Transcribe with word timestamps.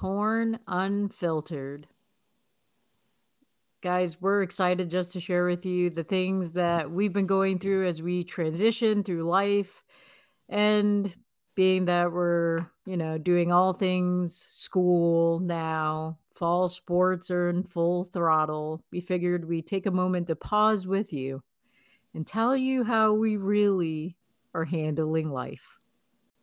Torn 0.00 0.58
Unfiltered. 0.66 1.86
Guys, 3.82 4.18
we're 4.18 4.40
excited 4.40 4.88
just 4.88 5.12
to 5.12 5.20
share 5.20 5.44
with 5.44 5.66
you 5.66 5.90
the 5.90 6.04
things 6.04 6.52
that 6.52 6.90
we've 6.90 7.12
been 7.12 7.26
going 7.26 7.58
through 7.58 7.86
as 7.86 8.00
we 8.00 8.24
transition 8.24 9.04
through 9.04 9.24
life. 9.24 9.82
And 10.48 11.14
being 11.54 11.84
that 11.84 12.12
we're, 12.12 12.64
you 12.86 12.96
know, 12.96 13.18
doing 13.18 13.52
all 13.52 13.74
things 13.74 14.34
school 14.34 15.38
now, 15.38 16.16
fall 16.34 16.70
sports 16.70 17.30
are 17.30 17.50
in 17.50 17.62
full 17.62 18.04
throttle, 18.04 18.82
we 18.90 19.02
figured 19.02 19.46
we'd 19.46 19.66
take 19.66 19.84
a 19.84 19.90
moment 19.90 20.28
to 20.28 20.34
pause 20.34 20.86
with 20.86 21.12
you 21.12 21.42
and 22.14 22.26
tell 22.26 22.56
you 22.56 22.84
how 22.84 23.12
we 23.12 23.36
really 23.36 24.16
are 24.54 24.64
handling 24.64 25.28
life. 25.28 25.76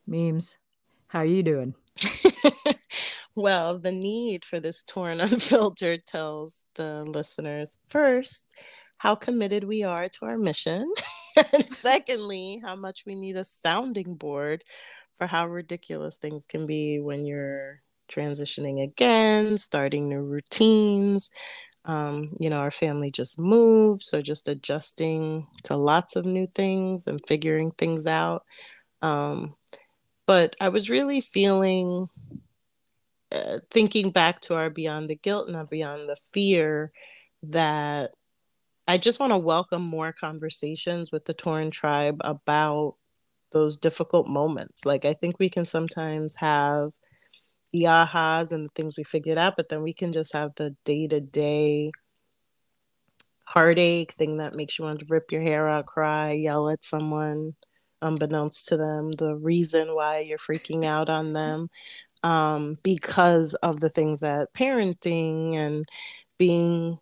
Memes, 0.06 0.60
how 1.08 1.22
are 1.22 1.26
you 1.26 1.42
doing? 1.42 1.74
well, 3.38 3.80
the 3.80 3.92
need 3.92 4.44
for 4.44 4.60
this 4.60 4.84
torn 4.84 5.22
unfiltered 5.22 6.06
tells 6.06 6.62
the 6.76 7.04
listeners 7.08 7.80
first 7.88 8.60
how 8.98 9.16
committed 9.16 9.64
we 9.64 9.84
are 9.84 10.10
to 10.10 10.26
our 10.26 10.38
mission, 10.38 10.92
and 11.54 11.70
secondly, 11.70 12.60
how 12.64 12.76
much 12.76 13.04
we 13.06 13.16
need 13.16 13.38
a 13.38 13.44
sounding 13.44 14.16
board 14.16 14.64
for 15.20 15.28
how 15.28 15.48
ridiculous 15.48 16.18
things 16.18 16.48
can 16.48 16.66
be 16.66 17.00
when 17.00 17.26
you're 17.26 17.82
transitioning 18.12 18.84
again, 18.84 19.58
starting 19.60 20.10
new 20.10 20.22
routines. 20.22 21.30
Um, 21.86 22.36
you 22.40 22.50
know, 22.50 22.58
our 22.58 22.72
family 22.72 23.12
just 23.12 23.40
moved, 23.40 24.04
so 24.04 24.22
just 24.22 24.48
adjusting 24.50 25.48
to 25.66 25.78
lots 25.78 26.16
of 26.16 26.26
new 26.26 26.48
things 26.48 27.08
and 27.08 27.22
figuring 27.28 27.70
things 27.70 28.08
out. 28.08 28.44
Um, 29.02 29.56
but 30.26 30.56
I 30.60 30.70
was 30.70 30.90
really 30.90 31.22
feeling, 31.22 32.10
uh, 33.32 33.60
thinking 33.70 34.12
back 34.12 34.42
to 34.42 34.56
our 34.56 34.70
Beyond 34.70 35.10
the 35.10 35.16
Guilt 35.16 35.48
and 35.48 35.56
our 35.56 35.66
Beyond 35.66 36.10
the 36.10 36.16
Fear, 36.16 36.92
that 37.44 38.12
I 38.88 38.98
just 38.98 39.20
want 39.20 39.32
to 39.32 39.38
welcome 39.38 39.82
more 39.82 40.14
conversations 40.14 41.12
with 41.12 41.26
the 41.26 41.34
Torn 41.34 41.72
tribe 41.72 42.18
about 42.22 42.96
those 43.52 43.78
difficult 43.78 44.28
moments. 44.28 44.86
Like, 44.86 45.06
I 45.06 45.14
think 45.14 45.40
we 45.40 45.50
can 45.50 45.66
sometimes 45.66 46.36
have 46.36 46.92
the 47.74 47.84
ahas 47.84 48.52
and 48.52 48.66
the 48.66 48.74
things 48.76 48.98
we 48.98 49.04
figured 49.04 49.38
out, 49.38 49.56
but 49.58 49.70
then 49.70 49.84
we 49.84 49.94
can 49.94 50.14
just 50.14 50.34
have 50.34 50.52
the 50.56 50.76
day 50.86 51.08
to 51.08 51.20
day 51.20 51.92
heartache 53.46 54.12
thing 54.12 54.38
that 54.38 54.56
makes 54.56 54.78
you 54.78 54.86
want 54.86 55.00
to 55.00 55.06
rip 55.08 55.32
your 55.32 55.42
hair 55.42 55.70
out, 55.70 55.86
cry, 55.86 56.34
yell 56.34 56.70
at 56.70 56.84
someone, 56.84 57.56
unbeknownst 58.02 58.68
to 58.68 58.78
them, 58.78 59.12
the 59.14 59.36
reason 59.36 59.96
why 59.96 60.20
you're 60.20 60.38
freaking 60.38 60.86
out 60.86 61.10
on 61.10 61.34
them 61.34 61.70
um, 62.28 62.78
because 62.84 63.54
of 63.56 63.80
the 63.80 63.90
things 63.90 64.20
that 64.20 64.54
parenting 64.54 65.56
and 65.56 65.86
being 66.38 67.00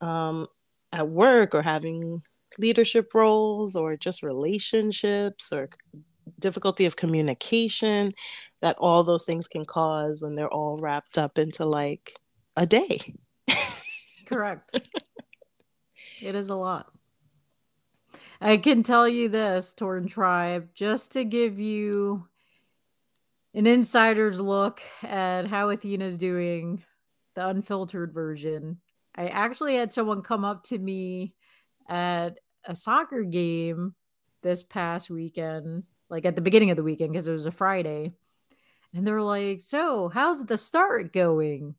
um, 0.00 0.46
at 0.92 1.08
work 1.08 1.56
or 1.56 1.62
having 1.62 2.22
leadership 2.56 3.12
roles 3.14 3.74
or 3.74 3.96
just 3.96 4.22
relationships 4.22 5.52
or 5.52 5.68
difficulty 6.38 6.84
of 6.84 6.94
communication 6.94 8.12
that 8.62 8.76
all 8.78 9.02
those 9.02 9.24
things 9.24 9.48
can 9.48 9.64
cause 9.64 10.22
when 10.22 10.36
they're 10.36 10.46
all 10.52 10.76
wrapped 10.76 11.18
up 11.18 11.36
into 11.36 11.64
like 11.64 12.20
a 12.56 12.64
day. 12.64 13.00
Correct. 14.26 14.70
it 16.22 16.36
is 16.36 16.48
a 16.48 16.54
lot. 16.54 16.92
I 18.40 18.56
can 18.56 18.84
tell 18.84 19.08
you 19.08 19.28
this, 19.28 19.74
Torn 19.74 20.06
Tribe, 20.06 20.68
just 20.74 21.10
to 21.12 21.24
give 21.24 21.58
you 21.58 22.28
an 23.54 23.66
insider's 23.66 24.40
look 24.40 24.82
at 25.02 25.46
how 25.46 25.70
Athena's 25.70 26.18
doing, 26.18 26.84
the 27.34 27.46
unfiltered 27.46 28.12
version. 28.12 28.80
I 29.16 29.28
actually 29.28 29.76
had 29.76 29.92
someone 29.92 30.22
come 30.22 30.44
up 30.44 30.64
to 30.64 30.78
me 30.78 31.34
at 31.88 32.38
a 32.64 32.76
soccer 32.76 33.22
game 33.22 33.94
this 34.42 34.62
past 34.62 35.10
weekend, 35.10 35.84
like 36.08 36.24
at 36.24 36.36
the 36.36 36.42
beginning 36.42 36.70
of 36.70 36.76
the 36.76 36.82
weekend, 36.82 37.12
because 37.12 37.26
it 37.26 37.32
was 37.32 37.46
a 37.46 37.50
Friday. 37.50 38.12
And 38.94 39.06
they're 39.06 39.22
like, 39.22 39.60
So, 39.60 40.08
how's 40.08 40.44
the 40.44 40.58
start 40.58 41.12
going? 41.12 41.74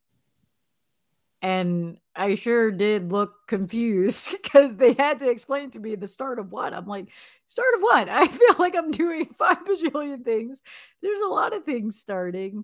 And 1.41 1.97
I 2.15 2.35
sure 2.35 2.71
did 2.71 3.11
look 3.11 3.47
confused 3.47 4.31
because 4.43 4.75
they 4.75 4.93
had 4.93 5.19
to 5.19 5.29
explain 5.29 5.71
to 5.71 5.79
me 5.79 5.95
the 5.95 6.07
start 6.07 6.39
of 6.39 6.51
what. 6.51 6.73
I'm 6.73 6.87
like, 6.87 7.09
start 7.49 7.75
of 7.75 7.81
what? 7.81 8.07
I 8.09 8.27
feel 8.27 8.55
like 8.57 8.75
I'm 8.75 8.91
doing 8.91 9.25
five 9.37 9.65
bajillion 9.65 10.23
things. 10.23 10.61
There's 11.01 11.19
a 11.19 11.27
lot 11.27 11.53
of 11.53 11.65
things 11.65 11.99
starting. 11.99 12.63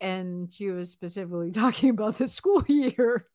And 0.00 0.52
she 0.52 0.70
was 0.70 0.90
specifically 0.90 1.50
talking 1.52 1.90
about 1.90 2.18
the 2.18 2.28
school 2.28 2.64
year 2.68 3.26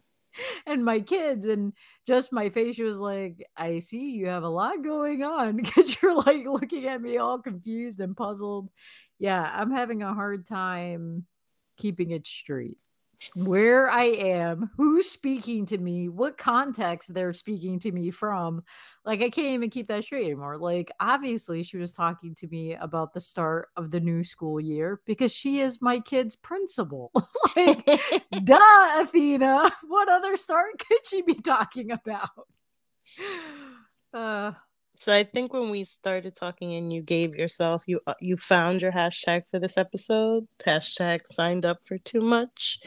and 0.66 0.86
my 0.86 1.02
kids 1.02 1.46
and 1.46 1.74
just 2.08 2.32
my 2.32 2.50
face 2.50 2.76
she 2.76 2.84
was 2.84 3.00
like 3.00 3.46
i 3.58 3.80
see 3.80 4.12
you 4.12 4.28
have 4.28 4.44
a 4.44 4.48
lot 4.48 4.82
going 4.82 5.22
on 5.24 5.58
because 5.58 6.02
you're 6.02 6.16
like 6.16 6.46
looking 6.46 6.88
at 6.88 7.02
me 7.02 7.18
all 7.18 7.40
confused 7.40 8.00
and 8.00 8.16
puzzled 8.16 8.70
yeah 9.20 9.52
i'm 9.54 9.72
having 9.72 10.02
a 10.02 10.14
hard 10.14 10.46
time 10.46 11.26
keeping 11.78 12.12
it 12.12 12.26
straight 12.26 12.78
where 13.36 13.90
I 13.90 14.06
am, 14.06 14.72
who's 14.78 15.10
speaking 15.10 15.66
to 15.68 15.78
me, 15.78 16.10
what 16.10 16.38
context 16.38 17.14
they're 17.14 17.34
speaking 17.34 17.80
to 17.80 17.92
me 17.92 18.12
from. 18.12 18.64
Like, 19.06 19.22
I 19.22 19.30
can't 19.30 19.54
even 19.54 19.70
keep 19.70 19.88
that 19.88 20.04
straight 20.04 20.26
anymore. 20.26 20.58
Like, 20.58 20.92
obviously, 21.00 21.64
she 21.64 21.78
was 21.78 21.94
talking 21.94 22.36
to 22.36 22.48
me 22.48 22.76
about 22.76 23.14
the 23.14 23.20
start 23.20 23.70
of 23.76 23.92
the 23.92 24.00
new 24.00 24.24
school 24.24 24.60
year 24.60 25.02
because 25.06 25.32
she 25.32 25.60
is 25.60 25.82
my 25.82 26.00
kid's 26.00 26.36
principal. 26.36 27.12
like, 27.56 27.86
duh, 28.44 29.02
Athena. 29.02 29.72
What 29.88 30.10
other 30.10 30.38
start 30.38 30.80
could 30.80 31.06
she 31.08 31.22
be 31.22 31.36
talking 31.36 31.92
about? 31.92 32.30
Uh, 34.14 34.52
so 35.02 35.12
I 35.12 35.24
think 35.24 35.52
when 35.52 35.72
we 35.72 35.84
started 35.84 36.36
talking 36.36 36.76
and 36.76 36.94
you 36.94 37.02
gave 37.02 37.34
yourself 37.34 37.86
you 37.88 38.02
uh, 38.06 38.14
you 38.20 38.38
found 38.38 38.84
your 38.84 38.92
hashtag 38.92 39.50
for 39.50 39.58
this 39.58 39.76
episode 39.76 40.48
hashtag 40.60 41.26
signed 41.26 41.66
up 41.66 41.84
for 41.84 41.98
too 41.98 42.22
much. 42.22 42.80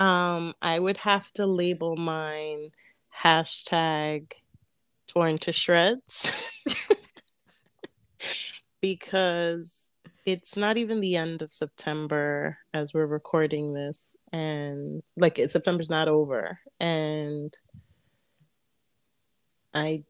Um, 0.00 0.54
I 0.60 0.80
would 0.80 0.96
have 0.96 1.30
to 1.34 1.46
label 1.46 1.94
mine 1.94 2.72
hashtag 3.24 4.32
torn 5.06 5.38
to 5.38 5.52
shreds 5.52 6.66
because 8.80 9.88
it's 10.26 10.56
not 10.56 10.78
even 10.78 11.00
the 11.00 11.14
end 11.14 11.42
of 11.42 11.52
September 11.52 12.58
as 12.74 12.92
we're 12.92 13.06
recording 13.06 13.72
this, 13.72 14.16
and 14.32 15.04
like 15.16 15.38
September's 15.46 15.90
not 15.90 16.08
over, 16.08 16.58
and 16.80 17.56
I 19.72 20.02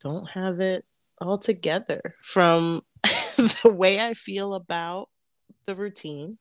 don't 0.00 0.30
have 0.30 0.60
it 0.60 0.86
all 1.20 1.38
together 1.38 2.14
from 2.22 2.82
the 3.02 3.72
way 3.72 4.00
I 4.00 4.14
feel 4.14 4.54
about 4.54 5.08
the 5.66 5.74
routine 5.74 6.38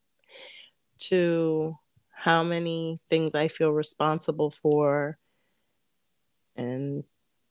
to 0.98 1.78
how 2.12 2.44
many 2.44 3.00
things 3.10 3.36
I 3.36 3.48
feel 3.48 3.72
responsible 3.72 4.52
for 4.52 5.18
and 6.56 7.04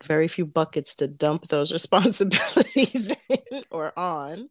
very 0.03 0.29
few 0.29 0.47
buckets 0.47 0.95
to 0.97 1.07
dump 1.07 1.45
those 1.45 1.73
responsibilities 1.79 3.15
in 3.51 3.65
or 3.71 3.97
on. 3.99 4.49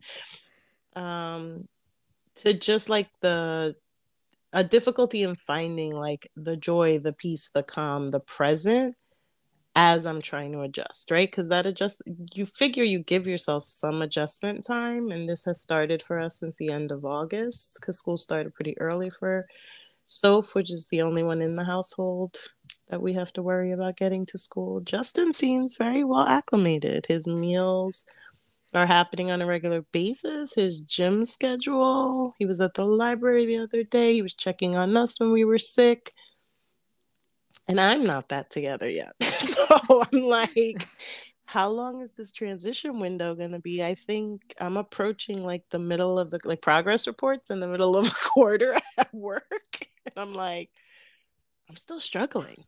Um 0.95 1.67
to 2.35 2.53
just 2.53 2.89
like 2.89 3.09
the 3.21 3.75
a 4.53 4.63
difficulty 4.63 5.23
in 5.23 5.35
finding 5.35 5.91
like 5.91 6.29
the 6.35 6.57
joy 6.57 6.99
the 6.99 7.13
peace 7.13 7.49
the 7.49 7.63
calm 7.63 8.07
the 8.07 8.19
present 8.19 8.95
as 9.75 10.05
I'm 10.05 10.21
trying 10.21 10.51
to 10.53 10.61
adjust, 10.61 11.11
right? 11.11 11.29
Because 11.29 11.47
that 11.49 11.65
adjust, 11.65 12.01
you 12.33 12.45
figure 12.45 12.83
you 12.83 12.99
give 12.99 13.27
yourself 13.27 13.63
some 13.65 14.01
adjustment 14.01 14.65
time, 14.65 15.11
and 15.11 15.29
this 15.29 15.45
has 15.45 15.61
started 15.61 16.01
for 16.01 16.19
us 16.19 16.39
since 16.39 16.57
the 16.57 16.69
end 16.69 16.91
of 16.91 17.05
August 17.05 17.77
because 17.79 17.97
school 17.97 18.17
started 18.17 18.53
pretty 18.53 18.77
early 18.79 19.09
for 19.09 19.47
Soph, 20.07 20.55
which 20.55 20.71
is 20.71 20.89
the 20.89 21.01
only 21.01 21.23
one 21.23 21.41
in 21.41 21.55
the 21.55 21.63
household 21.65 22.37
that 22.89 23.01
we 23.01 23.13
have 23.13 23.31
to 23.33 23.41
worry 23.41 23.71
about 23.71 23.97
getting 23.97 24.25
to 24.27 24.37
school. 24.37 24.81
Justin 24.81 25.33
seems 25.33 25.77
very 25.77 26.03
well 26.03 26.27
acclimated. 26.27 27.05
His 27.07 27.27
meals 27.27 28.05
are 28.73 28.87
happening 28.87 29.31
on 29.31 29.41
a 29.41 29.45
regular 29.45 29.81
basis. 29.91 30.55
His 30.55 30.81
gym 30.81 31.25
schedule. 31.25 32.35
He 32.39 32.45
was 32.45 32.61
at 32.61 32.75
the 32.75 32.85
library 32.85 33.45
the 33.45 33.57
other 33.59 33.83
day. 33.83 34.13
He 34.13 34.21
was 34.21 34.33
checking 34.33 34.75
on 34.75 34.95
us 34.97 35.19
when 35.19 35.31
we 35.31 35.43
were 35.45 35.57
sick. 35.57 36.13
And 37.71 37.79
I'm 37.79 38.03
not 38.03 38.27
that 38.29 38.49
together 38.49 38.89
yet. 38.89 39.13
so 39.23 40.03
I'm 40.11 40.23
like, 40.23 40.85
how 41.45 41.69
long 41.69 42.01
is 42.01 42.11
this 42.11 42.33
transition 42.33 42.99
window 42.99 43.33
going 43.33 43.53
to 43.53 43.59
be? 43.59 43.81
I 43.81 43.95
think 43.95 44.53
I'm 44.59 44.75
approaching 44.75 45.41
like 45.41 45.63
the 45.69 45.79
middle 45.79 46.19
of 46.19 46.31
the 46.31 46.41
like 46.43 46.61
progress 46.61 47.07
reports 47.07 47.49
in 47.49 47.61
the 47.61 47.69
middle 47.69 47.95
of 47.95 48.07
a 48.07 48.09
quarter 48.29 48.75
at 48.97 49.13
work. 49.13 49.87
And 50.05 50.13
I'm 50.17 50.33
like, 50.33 50.69
I'm 51.69 51.77
still 51.77 52.01
struggling. 52.01 52.65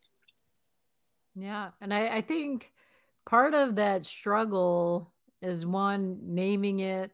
Yeah. 1.35 1.71
And 1.81 1.93
I, 1.93 2.07
I 2.07 2.21
think 2.21 2.71
part 3.25 3.53
of 3.53 3.75
that 3.75 4.05
struggle 4.05 5.11
is 5.41 5.65
one 5.65 6.19
naming 6.23 6.79
it 6.79 7.11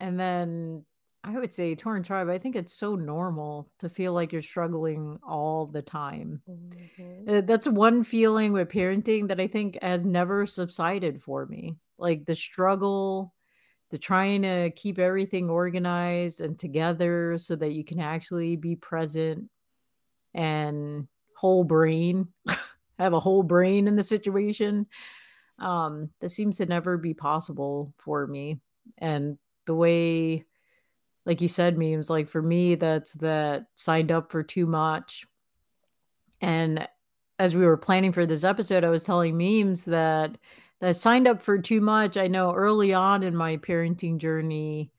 and 0.00 0.18
then 0.18 0.84
I 1.22 1.38
would 1.38 1.52
say 1.52 1.74
torn 1.74 2.02
tribe. 2.02 2.28
I 2.28 2.38
think 2.38 2.56
it's 2.56 2.72
so 2.72 2.94
normal 2.94 3.68
to 3.80 3.90
feel 3.90 4.14
like 4.14 4.32
you're 4.32 4.40
struggling 4.40 5.18
all 5.22 5.66
the 5.66 5.82
time. 5.82 6.40
Mm-hmm. 6.48 7.28
Uh, 7.28 7.40
that's 7.42 7.68
one 7.68 8.04
feeling 8.04 8.52
with 8.52 8.70
parenting 8.70 9.28
that 9.28 9.38
I 9.38 9.46
think 9.46 9.78
has 9.82 10.04
never 10.04 10.46
subsided 10.46 11.22
for 11.22 11.44
me. 11.44 11.76
Like 11.98 12.24
the 12.24 12.34
struggle, 12.34 13.34
the 13.90 13.98
trying 13.98 14.42
to 14.42 14.70
keep 14.70 14.98
everything 14.98 15.50
organized 15.50 16.40
and 16.40 16.58
together 16.58 17.36
so 17.38 17.54
that 17.56 17.72
you 17.72 17.84
can 17.84 18.00
actually 18.00 18.56
be 18.56 18.76
present 18.76 19.50
and 20.32 21.06
whole 21.36 21.64
brain, 21.64 22.28
have 22.98 23.12
a 23.12 23.20
whole 23.20 23.42
brain 23.42 23.88
in 23.88 23.96
the 23.96 24.02
situation. 24.02 24.86
Um, 25.58 26.08
that 26.20 26.30
seems 26.30 26.56
to 26.56 26.66
never 26.66 26.96
be 26.96 27.12
possible 27.12 27.92
for 27.98 28.26
me. 28.26 28.60
And 28.96 29.36
the 29.66 29.74
way 29.74 30.46
like 31.26 31.40
you 31.40 31.48
said, 31.48 31.78
memes. 31.78 32.10
Like 32.10 32.28
for 32.28 32.42
me, 32.42 32.74
that's 32.74 33.12
that 33.14 33.66
signed 33.74 34.10
up 34.10 34.30
for 34.30 34.42
too 34.42 34.66
much. 34.66 35.26
And 36.40 36.88
as 37.38 37.54
we 37.54 37.64
were 37.64 37.76
planning 37.76 38.12
for 38.12 38.26
this 38.26 38.44
episode, 38.44 38.84
I 38.84 38.90
was 38.90 39.04
telling 39.04 39.36
memes 39.36 39.84
that 39.86 40.36
that 40.80 40.96
signed 40.96 41.28
up 41.28 41.42
for 41.42 41.58
too 41.58 41.80
much. 41.80 42.16
I 42.16 42.26
know 42.26 42.52
early 42.52 42.94
on 42.94 43.22
in 43.22 43.36
my 43.36 43.58
parenting 43.58 44.18
journey, 44.18 44.92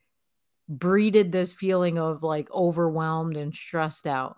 breeded 0.70 1.32
this 1.32 1.54
feeling 1.54 1.98
of 1.98 2.24
like 2.24 2.52
overwhelmed 2.52 3.38
and 3.38 3.54
stressed 3.54 4.08
out. 4.08 4.38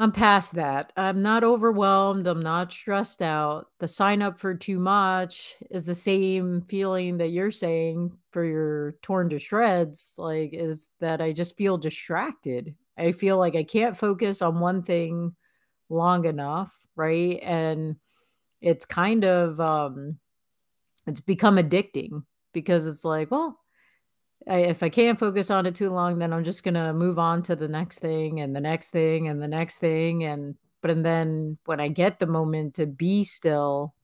I'm 0.00 0.12
past 0.12 0.54
that. 0.54 0.94
I'm 0.96 1.20
not 1.20 1.44
overwhelmed. 1.44 2.26
I'm 2.26 2.42
not 2.42 2.72
stressed 2.72 3.20
out. 3.20 3.66
The 3.80 3.86
sign 3.86 4.22
up 4.22 4.38
for 4.38 4.54
too 4.54 4.78
much 4.78 5.56
is 5.70 5.84
the 5.84 5.94
same 5.94 6.62
feeling 6.62 7.18
that 7.18 7.32
you're 7.32 7.50
saying 7.50 8.16
for 8.30 8.42
your 8.42 8.92
torn 9.02 9.28
to 9.28 9.38
shreds. 9.38 10.14
Like, 10.16 10.54
is 10.54 10.88
that 11.00 11.20
I 11.20 11.34
just 11.34 11.58
feel 11.58 11.76
distracted. 11.76 12.74
I 12.96 13.12
feel 13.12 13.36
like 13.36 13.56
I 13.56 13.62
can't 13.62 13.94
focus 13.94 14.40
on 14.40 14.58
one 14.58 14.80
thing 14.80 15.36
long 15.90 16.24
enough. 16.24 16.74
Right. 16.96 17.38
And 17.42 17.96
it's 18.62 18.86
kind 18.86 19.26
of, 19.26 19.60
um, 19.60 20.18
it's 21.06 21.20
become 21.20 21.56
addicting 21.56 22.24
because 22.54 22.86
it's 22.86 23.04
like, 23.04 23.30
well, 23.30 23.59
I, 24.48 24.58
if 24.60 24.82
I 24.82 24.88
can't 24.88 25.18
focus 25.18 25.50
on 25.50 25.66
it 25.66 25.74
too 25.74 25.90
long, 25.90 26.18
then 26.18 26.32
I'm 26.32 26.44
just 26.44 26.64
gonna 26.64 26.92
move 26.92 27.18
on 27.18 27.42
to 27.44 27.56
the 27.56 27.68
next 27.68 27.98
thing 27.98 28.40
and 28.40 28.54
the 28.54 28.60
next 28.60 28.90
thing 28.90 29.28
and 29.28 29.42
the 29.42 29.48
next 29.48 29.78
thing. 29.78 30.24
And 30.24 30.56
but 30.80 30.90
and 30.90 31.04
then 31.04 31.58
when 31.66 31.80
I 31.80 31.88
get 31.88 32.18
the 32.18 32.26
moment 32.26 32.74
to 32.74 32.86
be 32.86 33.24
still 33.24 33.94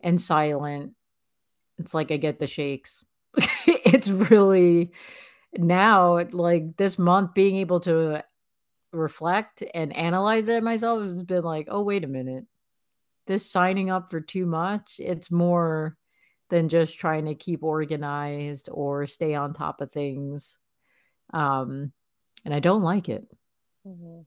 and 0.00 0.20
silent, 0.20 0.92
it's 1.78 1.94
like 1.94 2.10
I 2.10 2.16
get 2.16 2.38
the 2.38 2.46
shakes. 2.46 3.04
it's 3.66 4.08
really 4.08 4.92
now 5.56 6.24
like 6.30 6.76
this 6.76 6.98
month 6.98 7.34
being 7.34 7.56
able 7.56 7.80
to 7.80 8.24
reflect 8.92 9.62
and 9.74 9.94
analyze 9.94 10.48
it 10.48 10.62
myself 10.62 11.04
has 11.04 11.22
been 11.22 11.44
like, 11.44 11.68
oh 11.70 11.82
wait 11.82 12.04
a 12.04 12.08
minute, 12.08 12.46
this 13.26 13.48
signing 13.50 13.90
up 13.90 14.10
for 14.10 14.20
too 14.20 14.46
much. 14.46 14.96
It's 14.98 15.30
more 15.30 15.96
than 16.48 16.68
just 16.68 16.98
trying 16.98 17.26
to 17.26 17.34
keep 17.34 17.62
organized 17.62 18.68
or 18.72 19.06
stay 19.06 19.34
on 19.34 19.52
top 19.52 19.80
of 19.80 19.90
things. 19.90 20.58
Um, 21.32 21.92
and 22.44 22.54
I 22.54 22.60
don't 22.60 22.82
like 22.82 23.08
it. 23.08 23.26
Mm-hmm. 23.86 24.20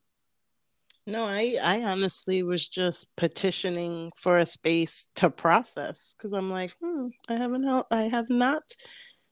No, 1.07 1.25
I 1.25 1.57
I 1.62 1.81
honestly 1.81 2.44
was 2.44 2.68
just 2.68 3.16
petitioning 3.16 4.12
for 4.16 4.38
a 4.38 4.45
space 4.45 5.10
to 5.16 5.30
process 5.30 6.13
because 6.16 6.38
I'm 6.38 6.51
like, 6.51 6.75
hmm, 6.81 7.07
I 7.27 7.33
haven't 7.36 7.86
I 7.89 8.04
have 8.04 8.30
not 8.30 8.63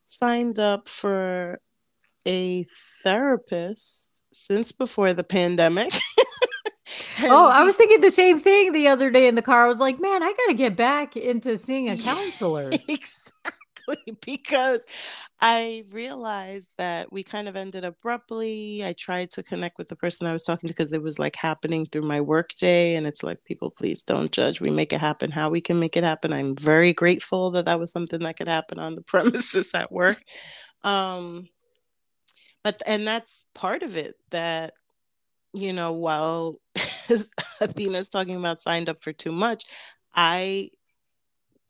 signed 0.07 0.57
up 0.57 0.89
for 0.89 1.59
a 2.27 2.65
therapist 3.03 4.23
since 4.33 4.71
before 4.71 5.13
the 5.13 5.23
pandemic. 5.23 5.93
oh, 7.23 7.47
I 7.47 7.63
was 7.63 7.75
thinking 7.75 8.01
the 8.01 8.11
same 8.11 8.39
thing 8.39 8.71
the 8.71 8.87
other 8.87 9.09
day 9.09 9.27
in 9.27 9.35
the 9.35 9.41
car. 9.41 9.65
I 9.65 9.67
was 9.67 9.79
like, 9.79 9.99
man, 9.99 10.21
I 10.21 10.33
got 10.33 10.47
to 10.47 10.53
get 10.53 10.75
back 10.75 11.17
into 11.17 11.57
seeing 11.57 11.89
a 11.89 11.97
counselor. 11.97 12.69
exactly. 12.87 14.17
Because 14.23 14.81
I 15.39 15.85
realized 15.91 16.73
that 16.77 17.11
we 17.11 17.23
kind 17.23 17.47
of 17.47 17.55
ended 17.55 17.85
abruptly. 17.85 18.83
I 18.85 18.93
tried 18.93 19.31
to 19.31 19.43
connect 19.43 19.77
with 19.77 19.87
the 19.87 19.95
person 19.95 20.27
I 20.27 20.33
was 20.33 20.43
talking 20.43 20.67
to 20.67 20.73
because 20.73 20.93
it 20.93 21.01
was 21.01 21.17
like 21.17 21.35
happening 21.35 21.85
through 21.85 22.03
my 22.03 22.21
work 22.21 22.53
day. 22.55 22.95
And 22.95 23.07
it's 23.07 23.23
like, 23.23 23.43
people, 23.45 23.71
please 23.71 24.03
don't 24.03 24.31
judge. 24.31 24.61
We 24.61 24.71
make 24.71 24.93
it 24.93 24.99
happen 24.99 25.31
how 25.31 25.49
we 25.49 25.61
can 25.61 25.79
make 25.79 25.97
it 25.97 26.03
happen. 26.03 26.33
I'm 26.33 26.55
very 26.55 26.93
grateful 26.93 27.51
that 27.51 27.65
that 27.65 27.79
was 27.79 27.91
something 27.91 28.21
that 28.23 28.37
could 28.37 28.49
happen 28.49 28.77
on 28.77 28.95
the 28.95 29.01
premises 29.03 29.73
at 29.73 29.91
work. 29.91 30.21
Um, 30.83 31.47
but, 32.63 32.81
and 32.85 33.07
that's 33.07 33.45
part 33.55 33.81
of 33.81 33.95
it 33.95 34.15
that 34.29 34.73
you 35.57 35.73
know, 35.73 35.91
while 35.91 36.59
Athena's 37.61 38.09
talking 38.09 38.35
about 38.35 38.61
signed 38.61 38.89
up 38.89 39.01
for 39.01 39.13
too 39.13 39.31
much, 39.31 39.65
I 40.15 40.71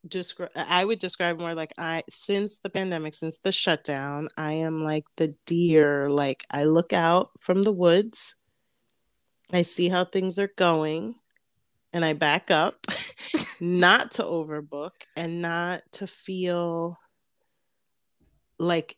describe 0.07 0.51
I 0.55 0.85
would 0.85 0.99
describe 0.99 1.39
more 1.39 1.53
like 1.53 1.73
I 1.77 2.03
since 2.09 2.59
the 2.59 2.69
pandemic, 2.69 3.13
since 3.13 3.39
the 3.39 3.51
shutdown, 3.51 4.27
I 4.37 4.53
am 4.53 4.81
like 4.81 5.05
the 5.17 5.35
deer. 5.45 6.07
Like 6.07 6.45
I 6.49 6.63
look 6.63 6.93
out 6.93 7.31
from 7.39 7.63
the 7.63 7.71
woods, 7.71 8.35
I 9.51 9.61
see 9.61 9.89
how 9.89 10.05
things 10.05 10.39
are 10.39 10.51
going, 10.57 11.15
and 11.93 12.03
I 12.03 12.13
back 12.13 12.51
up, 12.51 12.85
not 13.59 14.11
to 14.11 14.23
overbook 14.23 14.91
and 15.15 15.41
not 15.41 15.83
to 15.93 16.07
feel 16.07 16.97
like 18.59 18.97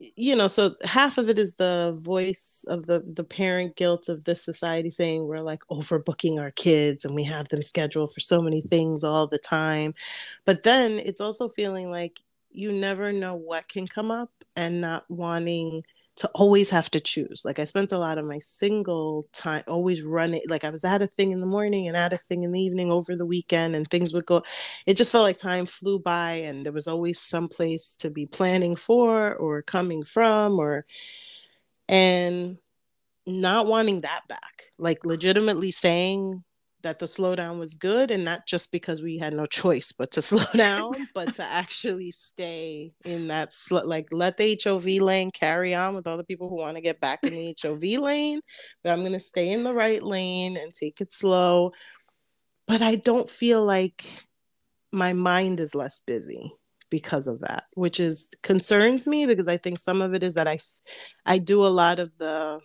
you 0.00 0.34
know 0.34 0.48
so 0.48 0.74
half 0.82 1.18
of 1.18 1.28
it 1.28 1.38
is 1.38 1.54
the 1.56 1.94
voice 2.00 2.64
of 2.68 2.86
the 2.86 3.00
the 3.00 3.22
parent 3.24 3.76
guilt 3.76 4.08
of 4.08 4.24
this 4.24 4.42
society 4.42 4.88
saying 4.88 5.26
we're 5.26 5.38
like 5.38 5.62
overbooking 5.70 6.40
our 6.40 6.50
kids 6.52 7.04
and 7.04 7.14
we 7.14 7.22
have 7.22 7.48
them 7.50 7.62
scheduled 7.62 8.12
for 8.12 8.20
so 8.20 8.40
many 8.40 8.62
things 8.62 9.04
all 9.04 9.26
the 9.26 9.38
time. 9.38 9.94
But 10.46 10.62
then 10.62 10.92
it's 10.98 11.20
also 11.20 11.48
feeling 11.48 11.90
like 11.90 12.20
you 12.50 12.72
never 12.72 13.12
know 13.12 13.34
what 13.34 13.68
can 13.68 13.86
come 13.86 14.10
up 14.10 14.30
and 14.56 14.80
not 14.80 15.04
wanting 15.10 15.82
to 16.20 16.28
always 16.34 16.68
have 16.68 16.90
to 16.90 17.00
choose. 17.00 17.46
Like 17.46 17.58
I 17.58 17.64
spent 17.64 17.92
a 17.92 17.98
lot 17.98 18.18
of 18.18 18.26
my 18.26 18.40
single 18.40 19.26
time 19.32 19.64
always 19.66 20.02
running. 20.02 20.42
Like 20.50 20.64
I 20.64 20.68
was 20.68 20.84
at 20.84 21.00
a 21.00 21.06
thing 21.06 21.30
in 21.32 21.40
the 21.40 21.46
morning 21.46 21.88
and 21.88 21.96
at 21.96 22.12
a 22.12 22.18
thing 22.18 22.42
in 22.42 22.52
the 22.52 22.60
evening 22.60 22.92
over 22.92 23.16
the 23.16 23.24
weekend, 23.24 23.74
and 23.74 23.88
things 23.88 24.12
would 24.12 24.26
go. 24.26 24.42
It 24.86 24.98
just 24.98 25.12
felt 25.12 25.22
like 25.22 25.38
time 25.38 25.64
flew 25.64 25.98
by, 25.98 26.32
and 26.32 26.62
there 26.66 26.74
was 26.74 26.86
always 26.86 27.18
some 27.18 27.48
place 27.48 27.96
to 28.00 28.10
be 28.10 28.26
planning 28.26 28.76
for 28.76 29.34
or 29.34 29.62
coming 29.62 30.04
from, 30.04 30.58
or 30.58 30.84
and 31.88 32.58
not 33.26 33.66
wanting 33.66 34.02
that 34.02 34.28
back. 34.28 34.64
Like 34.76 35.06
legitimately 35.06 35.70
saying 35.70 36.44
that 36.82 36.98
the 36.98 37.06
slowdown 37.06 37.58
was 37.58 37.74
good 37.74 38.10
and 38.10 38.24
not 38.24 38.46
just 38.46 38.72
because 38.72 39.02
we 39.02 39.18
had 39.18 39.32
no 39.34 39.46
choice 39.46 39.92
but 39.92 40.10
to 40.10 40.22
slow 40.22 40.44
down 40.54 40.92
but 41.14 41.34
to 41.34 41.42
actually 41.42 42.10
stay 42.10 42.92
in 43.04 43.28
that 43.28 43.52
sl- 43.52 43.86
like 43.86 44.08
let 44.12 44.36
the 44.36 44.58
hov 44.64 44.86
lane 44.86 45.30
carry 45.30 45.74
on 45.74 45.94
with 45.94 46.06
all 46.06 46.16
the 46.16 46.24
people 46.24 46.48
who 46.48 46.56
want 46.56 46.76
to 46.76 46.80
get 46.80 47.00
back 47.00 47.20
in 47.22 47.34
the 47.34 47.56
hov 47.62 47.82
lane 47.82 48.40
but 48.82 48.90
i'm 48.90 49.00
going 49.00 49.12
to 49.12 49.20
stay 49.20 49.50
in 49.50 49.64
the 49.64 49.74
right 49.74 50.02
lane 50.02 50.56
and 50.56 50.72
take 50.72 51.00
it 51.00 51.12
slow. 51.12 51.72
But 52.66 52.82
i 52.82 52.94
don't 52.94 53.28
feel 53.28 53.64
like 53.64 54.26
my 54.92 55.12
mind 55.12 55.60
is 55.60 55.74
less 55.74 56.00
busy 56.06 56.52
because 56.88 57.28
of 57.28 57.40
that 57.40 57.64
which 57.74 58.00
is 58.00 58.30
concerns 58.42 59.06
me 59.06 59.26
because 59.26 59.46
i 59.46 59.56
think 59.56 59.78
some 59.78 60.02
of 60.02 60.14
it 60.14 60.22
is 60.22 60.34
that 60.34 60.48
i 60.48 60.58
i 61.24 61.38
do 61.38 61.64
a 61.64 61.68
lot 61.68 61.98
of 62.00 62.16
the 62.18 62.60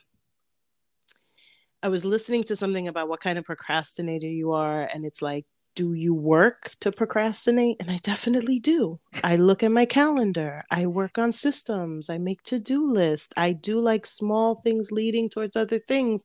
I 1.85 1.87
was 1.87 2.03
listening 2.03 2.43
to 2.45 2.55
something 2.55 2.87
about 2.87 3.09
what 3.09 3.19
kind 3.19 3.37
of 3.37 3.45
procrastinator 3.45 4.25
you 4.25 4.53
are, 4.53 4.89
and 4.91 5.05
it's 5.05 5.21
like, 5.21 5.45
do 5.75 5.93
you 5.93 6.15
work 6.15 6.71
to 6.79 6.91
procrastinate? 6.91 7.77
And 7.79 7.91
I 7.91 7.99
definitely 8.01 8.59
do. 8.59 8.99
I 9.23 9.35
look 9.35 9.61
at 9.61 9.71
my 9.71 9.85
calendar, 9.85 10.63
I 10.71 10.87
work 10.87 11.19
on 11.19 11.31
systems, 11.31 12.09
I 12.09 12.17
make 12.17 12.41
to 12.45 12.59
do 12.59 12.91
lists, 12.91 13.35
I 13.37 13.53
do 13.53 13.79
like 13.79 14.07
small 14.07 14.55
things 14.55 14.91
leading 14.91 15.29
towards 15.29 15.55
other 15.55 15.77
things. 15.77 16.23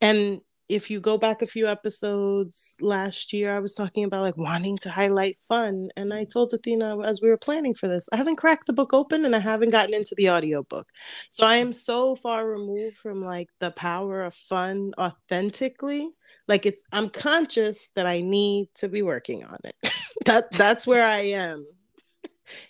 And 0.00 0.40
if 0.70 0.88
you 0.88 1.00
go 1.00 1.18
back 1.18 1.42
a 1.42 1.46
few 1.46 1.66
episodes 1.66 2.76
last 2.80 3.32
year, 3.32 3.54
I 3.54 3.58
was 3.58 3.74
talking 3.74 4.04
about 4.04 4.22
like 4.22 4.36
wanting 4.36 4.78
to 4.78 4.90
highlight 4.90 5.36
fun. 5.48 5.88
And 5.96 6.14
I 6.14 6.24
told 6.24 6.54
Athena 6.54 7.00
as 7.00 7.20
we 7.20 7.28
were 7.28 7.36
planning 7.36 7.74
for 7.74 7.88
this, 7.88 8.08
I 8.12 8.16
haven't 8.16 8.36
cracked 8.36 8.68
the 8.68 8.72
book 8.72 8.94
open 8.94 9.24
and 9.24 9.34
I 9.34 9.40
haven't 9.40 9.70
gotten 9.70 9.94
into 9.94 10.14
the 10.16 10.30
audiobook. 10.30 10.88
So 11.32 11.44
I 11.44 11.56
am 11.56 11.72
so 11.72 12.14
far 12.14 12.46
removed 12.46 12.96
from 12.96 13.20
like 13.20 13.48
the 13.58 13.72
power 13.72 14.22
of 14.22 14.32
fun 14.32 14.92
authentically. 14.96 16.08
Like 16.46 16.66
it's 16.66 16.84
I'm 16.92 17.10
conscious 17.10 17.90
that 17.96 18.06
I 18.06 18.20
need 18.20 18.68
to 18.76 18.88
be 18.88 19.02
working 19.02 19.44
on 19.44 19.58
it. 19.64 19.92
that 20.26 20.52
that's 20.52 20.86
where 20.86 21.04
I 21.04 21.32
am 21.32 21.66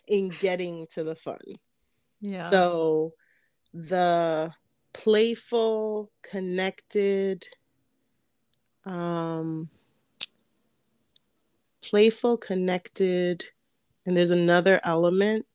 in 0.09 0.31
getting 0.41 0.87
to 0.95 1.05
the 1.05 1.15
fun. 1.15 1.39
Yeah. 2.23 2.49
So 2.49 3.13
the 3.75 4.53
playful, 4.95 6.11
connected, 6.23 7.45
um, 8.85 9.69
playful, 11.83 12.37
connected, 12.37 13.45
and 14.07 14.17
there's 14.17 14.31
another 14.31 14.81
element 14.85 15.47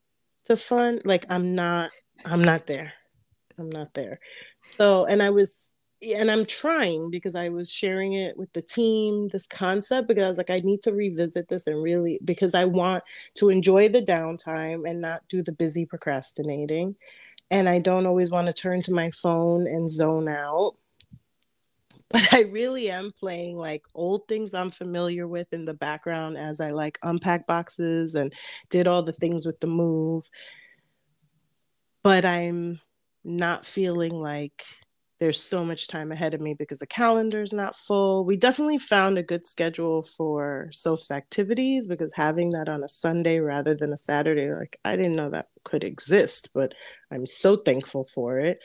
to 0.45 0.55
fun. 0.55 0.99
Like 1.03 1.25
I'm 1.29 1.55
not, 1.55 1.91
I'm 2.25 2.43
not 2.43 2.67
there. 2.67 2.93
I'm 3.57 3.69
not 3.69 3.93
there. 3.93 4.19
So, 4.61 5.05
and 5.05 5.21
I 5.23 5.29
was, 5.29 5.73
and 6.01 6.29
I'm 6.29 6.45
trying 6.45 7.09
because 7.09 7.35
I 7.35 7.49
was 7.49 7.71
sharing 7.71 8.13
it 8.13 8.37
with 8.37 8.51
the 8.53 8.61
team, 8.61 9.29
this 9.29 9.47
concept, 9.47 10.07
because 10.07 10.23
I 10.23 10.27
was 10.27 10.37
like, 10.37 10.49
I 10.49 10.59
need 10.59 10.81
to 10.83 10.93
revisit 10.93 11.47
this 11.47 11.67
and 11.67 11.81
really, 11.81 12.19
because 12.23 12.53
I 12.53 12.65
want 12.65 13.03
to 13.35 13.49
enjoy 13.49 13.89
the 13.89 14.01
downtime 14.01 14.89
and 14.89 15.01
not 15.01 15.23
do 15.29 15.41
the 15.41 15.51
busy 15.51 15.85
procrastinating. 15.85 16.95
And 17.49 17.69
I 17.69 17.79
don't 17.79 18.05
always 18.05 18.29
want 18.29 18.47
to 18.47 18.53
turn 18.53 18.81
to 18.83 18.93
my 18.93 19.11
phone 19.11 19.67
and 19.67 19.89
zone 19.89 20.27
out 20.27 20.75
but 22.09 22.33
I 22.33 22.41
really 22.43 22.89
am 22.89 23.11
playing 23.11 23.57
like 23.57 23.83
old 23.93 24.27
things 24.27 24.53
I'm 24.53 24.71
familiar 24.71 25.27
with 25.27 25.51
in 25.53 25.65
the 25.65 25.73
background 25.73 26.37
as 26.37 26.59
I 26.61 26.71
like 26.71 26.99
unpack 27.03 27.47
boxes 27.47 28.15
and 28.15 28.33
did 28.69 28.87
all 28.87 29.03
the 29.03 29.13
things 29.13 29.45
with 29.45 29.59
the 29.59 29.67
move. 29.67 30.29
But 32.03 32.23
I'm 32.23 32.79
not 33.23 33.65
feeling 33.65 34.13
like 34.13 34.63
there's 35.19 35.41
so 35.41 35.63
much 35.63 35.87
time 35.87 36.11
ahead 36.11 36.33
of 36.33 36.41
me 36.41 36.53
because 36.53 36.79
the 36.79 36.87
calendar's 36.87 37.53
not 37.53 37.75
full. 37.75 38.25
We 38.25 38.37
definitely 38.37 38.77
found 38.77 39.17
a 39.17 39.23
good 39.23 39.47
schedule 39.47 40.03
for 40.03 40.69
Soph's 40.71 41.09
activities 41.09 41.87
because 41.87 42.13
having 42.13 42.51
that 42.51 42.69
on 42.69 42.83
a 42.83 42.89
Sunday 42.89 43.39
rather 43.39 43.75
than 43.75 43.93
a 43.93 43.97
Saturday, 43.97 44.53
like 44.53 44.77
I 44.83 44.95
didn't 44.95 45.15
know 45.15 45.29
that 45.29 45.47
could 45.63 45.83
exist, 45.83 46.49
but 46.53 46.73
I'm 47.09 47.25
so 47.25 47.55
thankful 47.55 48.05
for 48.05 48.39
it 48.39 48.59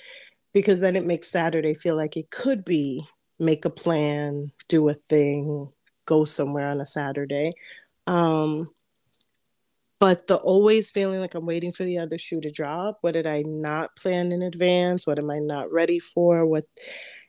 because 0.53 0.81
then 0.81 0.97
it 0.97 1.07
makes 1.07 1.31
Saturday 1.31 1.73
feel 1.73 1.97
like 1.97 2.17
it 2.17 2.31
could 2.31 2.65
be 2.65 3.07
make 3.41 3.65
a 3.65 3.71
plan, 3.71 4.53
do 4.69 4.89
a 4.89 4.95
thing, 4.95 5.71
go 6.07 6.25
somewhere 6.25 6.69
on 6.69 6.81
a 6.81 6.87
Saturday. 6.87 7.55
Um, 8.07 8.71
but 9.99 10.27
the 10.27 10.37
always 10.37 10.91
feeling 10.91 11.21
like 11.21 11.35
I'm 11.35 11.47
waiting 11.47 11.73
for 11.73 11.85
the 11.85 11.99
other 11.99 12.19
shoe 12.19 12.41
to 12.41 12.51
drop. 12.51 12.99
What 13.03 13.13
did 13.13 13.27
I 13.27 13.43
not 13.43 13.97
plan 13.97 14.33
in 14.33 14.43
advance? 14.43 15.07
What 15.07 15.19
am 15.19 15.31
I 15.31 15.39
not 15.39 15.71
ready 15.73 15.99
for? 15.99 16.47
What 16.47 16.65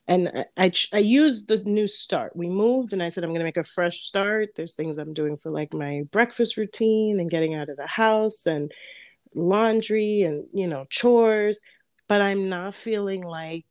and 0.08 0.30
I, 0.34 0.46
I, 0.58 0.72
I 0.94 0.98
used 1.00 1.48
the 1.48 1.58
new 1.64 1.88
start. 1.88 2.36
We 2.36 2.50
moved, 2.50 2.92
and 2.94 3.04
I 3.04 3.10
said 3.10 3.24
I'm 3.24 3.30
going 3.30 3.40
to 3.40 3.46
make 3.46 3.58
a 3.58 3.64
fresh 3.64 4.00
start. 4.00 4.50
There's 4.56 4.74
things 4.74 4.98
I'm 4.98 5.14
doing 5.14 5.38
for 5.38 5.52
like 5.52 5.74
my 5.74 6.04
breakfast 6.12 6.58
routine 6.58 7.20
and 7.20 7.30
getting 7.30 7.56
out 7.56 7.70
of 7.70 7.78
the 7.78 7.88
house 7.88 8.46
and 8.46 8.72
laundry 9.34 10.24
and 10.24 10.50
you 10.54 10.68
know 10.68 10.86
chores, 10.90 11.60
but 12.08 12.22
I'm 12.22 12.50
not 12.50 12.76
feeling 12.76 13.22
like 13.22 13.66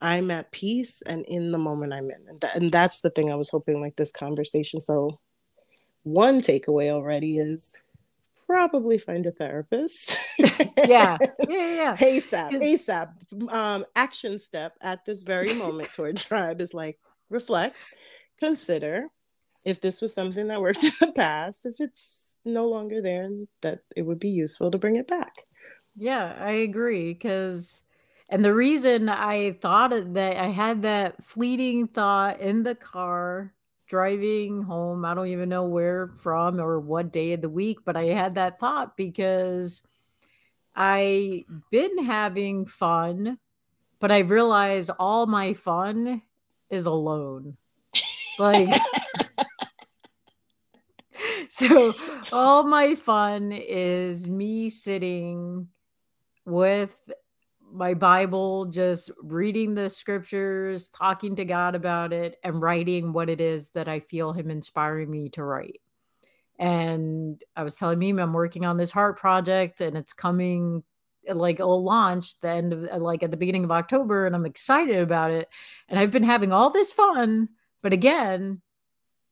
I'm 0.00 0.30
at 0.30 0.50
peace 0.52 1.02
and 1.02 1.24
in 1.26 1.52
the 1.52 1.58
moment 1.58 1.92
I'm 1.92 2.10
in. 2.10 2.26
And, 2.28 2.44
and 2.54 2.72
that's 2.72 3.00
the 3.00 3.10
thing 3.10 3.30
I 3.30 3.36
was 3.36 3.50
hoping 3.50 3.80
like 3.80 3.96
this 3.96 4.12
conversation. 4.12 4.80
So 4.80 5.18
one 6.02 6.40
takeaway 6.40 6.90
already 6.90 7.38
is 7.38 7.80
probably 8.46 8.98
find 8.98 9.26
a 9.26 9.30
therapist. 9.30 10.16
yeah. 10.38 10.56
Yeah. 10.86 11.16
Yeah. 11.48 11.96
ASAP. 11.98 12.50
ASAP. 12.50 13.52
Um, 13.52 13.84
action 13.94 14.38
step 14.38 14.74
at 14.80 15.04
this 15.04 15.22
very 15.22 15.54
moment 15.54 15.92
Torn 15.94 16.16
tribe 16.16 16.60
is 16.60 16.74
like 16.74 16.98
reflect, 17.28 17.90
consider 18.38 19.06
if 19.64 19.80
this 19.80 20.00
was 20.00 20.14
something 20.14 20.48
that 20.48 20.62
worked 20.62 20.82
in 20.82 20.90
the 21.00 21.12
past, 21.12 21.66
if 21.66 21.76
it's 21.80 22.38
no 22.44 22.68
longer 22.68 23.02
there, 23.02 23.22
and 23.22 23.46
that 23.60 23.80
it 23.94 24.02
would 24.02 24.18
be 24.18 24.30
useful 24.30 24.70
to 24.70 24.78
bring 24.78 24.96
it 24.96 25.06
back. 25.06 25.34
Yeah, 25.96 26.34
I 26.40 26.52
agree. 26.52 27.12
Because 27.12 27.82
and 28.30 28.44
the 28.44 28.54
reason 28.54 29.08
I 29.08 29.52
thought 29.60 29.90
that 30.14 30.36
I 30.36 30.46
had 30.46 30.82
that 30.82 31.22
fleeting 31.24 31.88
thought 31.88 32.40
in 32.40 32.62
the 32.62 32.76
car 32.76 33.52
driving 33.88 34.62
home, 34.62 35.04
I 35.04 35.14
don't 35.14 35.26
even 35.26 35.48
know 35.48 35.64
where 35.64 36.06
from 36.06 36.60
or 36.60 36.78
what 36.78 37.12
day 37.12 37.32
of 37.32 37.40
the 37.40 37.48
week, 37.48 37.78
but 37.84 37.96
I 37.96 38.04
had 38.04 38.36
that 38.36 38.60
thought 38.60 38.96
because 38.96 39.82
I've 40.76 41.42
been 41.72 42.04
having 42.04 42.66
fun, 42.66 43.36
but 43.98 44.12
I 44.12 44.20
realized 44.20 44.92
all 45.00 45.26
my 45.26 45.54
fun 45.54 46.22
is 46.70 46.86
alone. 46.86 47.56
Like 48.38 48.68
so 51.48 51.92
all 52.32 52.62
my 52.62 52.94
fun 52.94 53.50
is 53.50 54.28
me 54.28 54.70
sitting 54.70 55.66
with 56.44 56.94
my 57.72 57.94
Bible, 57.94 58.66
just 58.66 59.10
reading 59.22 59.74
the 59.74 59.88
scriptures, 59.90 60.88
talking 60.88 61.36
to 61.36 61.44
God 61.44 61.74
about 61.74 62.12
it, 62.12 62.38
and 62.42 62.60
writing 62.60 63.12
what 63.12 63.30
it 63.30 63.40
is 63.40 63.70
that 63.70 63.88
I 63.88 64.00
feel 64.00 64.32
Him 64.32 64.50
inspiring 64.50 65.10
me 65.10 65.28
to 65.30 65.44
write. 65.44 65.80
And 66.58 67.42
I 67.56 67.62
was 67.62 67.76
telling 67.76 67.98
Mimi 67.98 68.22
I'm 68.22 68.32
working 68.32 68.64
on 68.64 68.76
this 68.76 68.90
heart 68.90 69.18
project, 69.18 69.80
and 69.80 69.96
it's 69.96 70.12
coming 70.12 70.82
uh, 71.28 71.34
like 71.34 71.60
it'll 71.60 71.84
launch 71.84 72.38
the 72.40 72.48
end 72.48 72.72
of 72.72 72.84
uh, 72.84 72.98
like 72.98 73.22
at 73.22 73.30
the 73.30 73.36
beginning 73.36 73.64
of 73.64 73.72
October, 73.72 74.26
and 74.26 74.34
I'm 74.34 74.46
excited 74.46 74.98
about 74.98 75.30
it. 75.30 75.48
And 75.88 75.98
I've 75.98 76.10
been 76.10 76.22
having 76.22 76.52
all 76.52 76.70
this 76.70 76.92
fun, 76.92 77.48
but 77.82 77.92
again, 77.92 78.60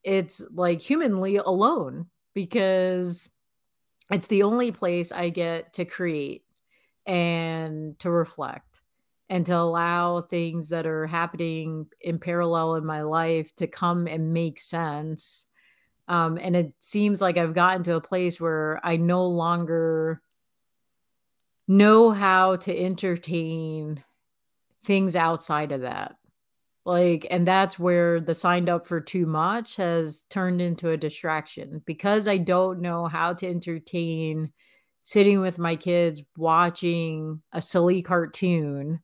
it's 0.03 0.43
like 0.51 0.81
humanly 0.81 1.37
alone 1.37 2.07
because 2.33 3.29
it's 4.11 4.27
the 4.27 4.43
only 4.43 4.71
place 4.71 5.11
I 5.11 5.29
get 5.29 5.73
to 5.73 5.85
create 5.85 6.43
and 7.09 7.97
to 7.97 8.11
reflect 8.11 8.81
and 9.29 9.43
to 9.43 9.57
allow 9.57 10.21
things 10.21 10.69
that 10.69 10.85
are 10.85 11.07
happening 11.07 11.87
in 11.99 12.19
parallel 12.19 12.75
in 12.75 12.85
my 12.85 13.01
life 13.01 13.53
to 13.55 13.65
come 13.65 14.05
and 14.05 14.31
make 14.31 14.59
sense. 14.59 15.47
Um, 16.07 16.37
and 16.39 16.55
it 16.55 16.75
seems 16.79 17.19
like 17.19 17.37
I've 17.37 17.55
gotten 17.55 17.81
to 17.83 17.95
a 17.95 18.01
place 18.01 18.39
where 18.39 18.79
I 18.83 18.97
no 18.97 19.25
longer 19.25 20.21
know 21.67 22.11
how 22.11 22.57
to 22.57 22.79
entertain 22.79 24.03
things 24.83 25.15
outside 25.15 25.71
of 25.71 25.81
that. 25.81 26.15
Like, 26.85 27.25
and 27.31 27.47
that's 27.47 27.79
where 27.79 28.21
the 28.21 28.35
signed 28.35 28.69
up 28.69 28.85
for 28.85 29.01
too 29.01 29.25
much 29.25 29.77
has 29.77 30.25
turned 30.29 30.61
into 30.61 30.91
a 30.91 30.97
distraction 30.97 31.81
because 31.87 32.27
I 32.27 32.37
don't 32.37 32.81
know 32.81 33.05
how 33.07 33.33
to 33.33 33.47
entertain 33.47 34.51
sitting 35.09 35.41
with 35.41 35.57
my 35.57 35.75
kids 35.75 36.21
watching 36.37 37.41
a 37.51 37.59
silly 37.59 38.03
cartoon, 38.03 38.99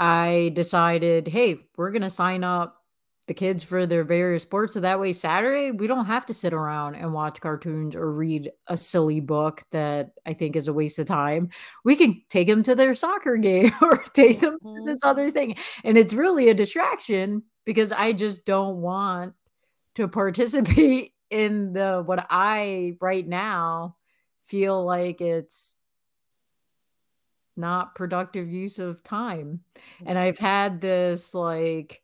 I 0.00 0.50
decided, 0.52 1.28
hey, 1.28 1.60
we're 1.76 1.92
going 1.92 2.02
to 2.02 2.10
sign 2.10 2.42
up 2.42 2.82
the 3.28 3.34
kids 3.34 3.62
for 3.62 3.86
their 3.86 4.02
various 4.02 4.42
sports. 4.42 4.72
So 4.72 4.80
that 4.80 4.98
way, 4.98 5.12
Saturday, 5.12 5.70
we 5.70 5.86
don't 5.86 6.06
have 6.06 6.26
to 6.26 6.34
sit 6.34 6.52
around 6.52 6.96
and 6.96 7.12
watch 7.12 7.40
cartoons 7.40 7.94
or 7.94 8.10
read 8.10 8.50
a 8.66 8.76
silly 8.76 9.20
book 9.20 9.62
that 9.70 10.10
I 10.26 10.32
think 10.32 10.56
is 10.56 10.66
a 10.66 10.72
waste 10.72 10.98
of 10.98 11.06
time. 11.06 11.50
We 11.84 11.94
can 11.94 12.20
take 12.30 12.48
them 12.48 12.64
to 12.64 12.74
their 12.74 12.96
soccer 12.96 13.36
game 13.36 13.70
or 13.80 14.02
take 14.12 14.40
them 14.40 14.58
to 14.58 14.82
this 14.86 15.04
other 15.04 15.26
mm-hmm. 15.26 15.34
thing. 15.34 15.56
And 15.84 15.96
it's 15.96 16.14
really 16.14 16.48
a 16.48 16.54
distraction 16.54 17.44
because 17.64 17.92
I 17.92 18.12
just 18.12 18.44
don't 18.44 18.78
want 18.78 19.34
to 19.94 20.08
participate 20.08 21.12
in 21.30 21.74
the 21.74 22.02
what 22.04 22.26
I 22.28 22.96
right 23.00 23.24
now 23.24 23.98
feel 24.50 24.84
like 24.84 25.20
it's 25.20 25.78
not 27.56 27.94
productive 27.94 28.50
use 28.50 28.78
of 28.78 29.02
time. 29.04 29.60
And 30.04 30.18
I've 30.18 30.38
had 30.38 30.80
this 30.80 31.34
like 31.34 32.02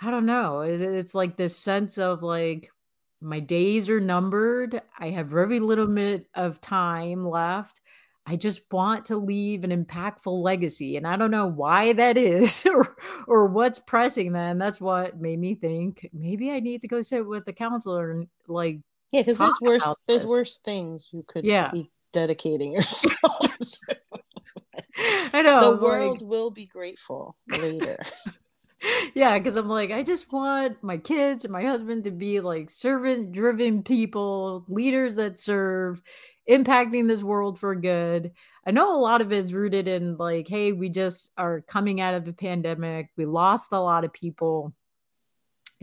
I 0.00 0.10
don't 0.10 0.26
know, 0.26 0.60
it's 0.60 1.14
like 1.14 1.36
this 1.36 1.56
sense 1.56 1.96
of 1.96 2.22
like 2.22 2.70
my 3.22 3.40
days 3.40 3.88
are 3.88 4.00
numbered. 4.00 4.82
I 4.98 5.08
have 5.10 5.28
very 5.28 5.58
little 5.58 5.86
bit 5.86 6.26
of 6.34 6.60
time 6.60 7.26
left. 7.26 7.80
I 8.26 8.36
just 8.36 8.70
want 8.72 9.06
to 9.06 9.16
leave 9.16 9.64
an 9.64 9.70
impactful 9.70 10.42
legacy. 10.42 10.96
And 10.96 11.06
I 11.06 11.16
don't 11.16 11.30
know 11.30 11.46
why 11.46 11.92
that 11.94 12.18
is 12.18 12.66
or, 12.70 12.96
or 13.26 13.46
what's 13.46 13.78
pressing 13.78 14.32
that. 14.32 14.50
And 14.50 14.60
that's 14.60 14.80
what 14.80 15.20
made 15.20 15.38
me 15.38 15.54
think 15.54 16.10
maybe 16.12 16.50
I 16.50 16.60
need 16.60 16.82
to 16.82 16.88
go 16.88 17.00
sit 17.02 17.26
with 17.26 17.48
a 17.48 17.52
counselor 17.52 18.10
and 18.10 18.26
like 18.48 18.80
yeah, 19.12 19.22
because 19.22 19.38
there's 19.38 19.58
worse 19.60 20.04
there's 20.06 20.26
worse 20.26 20.58
things 20.58 21.08
you 21.12 21.24
could 21.26 21.44
yeah. 21.44 21.70
be 21.72 21.90
dedicating 22.12 22.72
yourself 22.72 23.46
I 25.32 25.42
know 25.42 25.76
the 25.76 25.82
world 25.82 26.22
like... 26.22 26.30
will 26.30 26.50
be 26.50 26.66
grateful 26.66 27.36
later. 27.48 27.98
yeah, 29.14 29.38
because 29.38 29.56
I'm 29.56 29.68
like, 29.68 29.90
I 29.90 30.02
just 30.02 30.32
want 30.32 30.82
my 30.82 30.96
kids 30.96 31.44
and 31.44 31.52
my 31.52 31.62
husband 31.62 32.04
to 32.04 32.10
be 32.10 32.40
like 32.40 32.70
servant 32.70 33.32
driven 33.32 33.82
people, 33.82 34.64
leaders 34.68 35.16
that 35.16 35.38
serve, 35.38 36.00
impacting 36.48 37.08
this 37.08 37.22
world 37.22 37.58
for 37.58 37.74
good. 37.74 38.32
I 38.66 38.70
know 38.70 38.96
a 38.96 39.00
lot 39.00 39.20
of 39.20 39.32
it 39.32 39.38
is 39.38 39.54
rooted 39.54 39.88
in 39.88 40.16
like, 40.16 40.48
hey, 40.48 40.72
we 40.72 40.88
just 40.88 41.30
are 41.36 41.60
coming 41.62 42.00
out 42.00 42.14
of 42.14 42.26
a 42.28 42.32
pandemic. 42.32 43.10
We 43.16 43.26
lost 43.26 43.72
a 43.72 43.80
lot 43.80 44.04
of 44.04 44.12
people. 44.12 44.72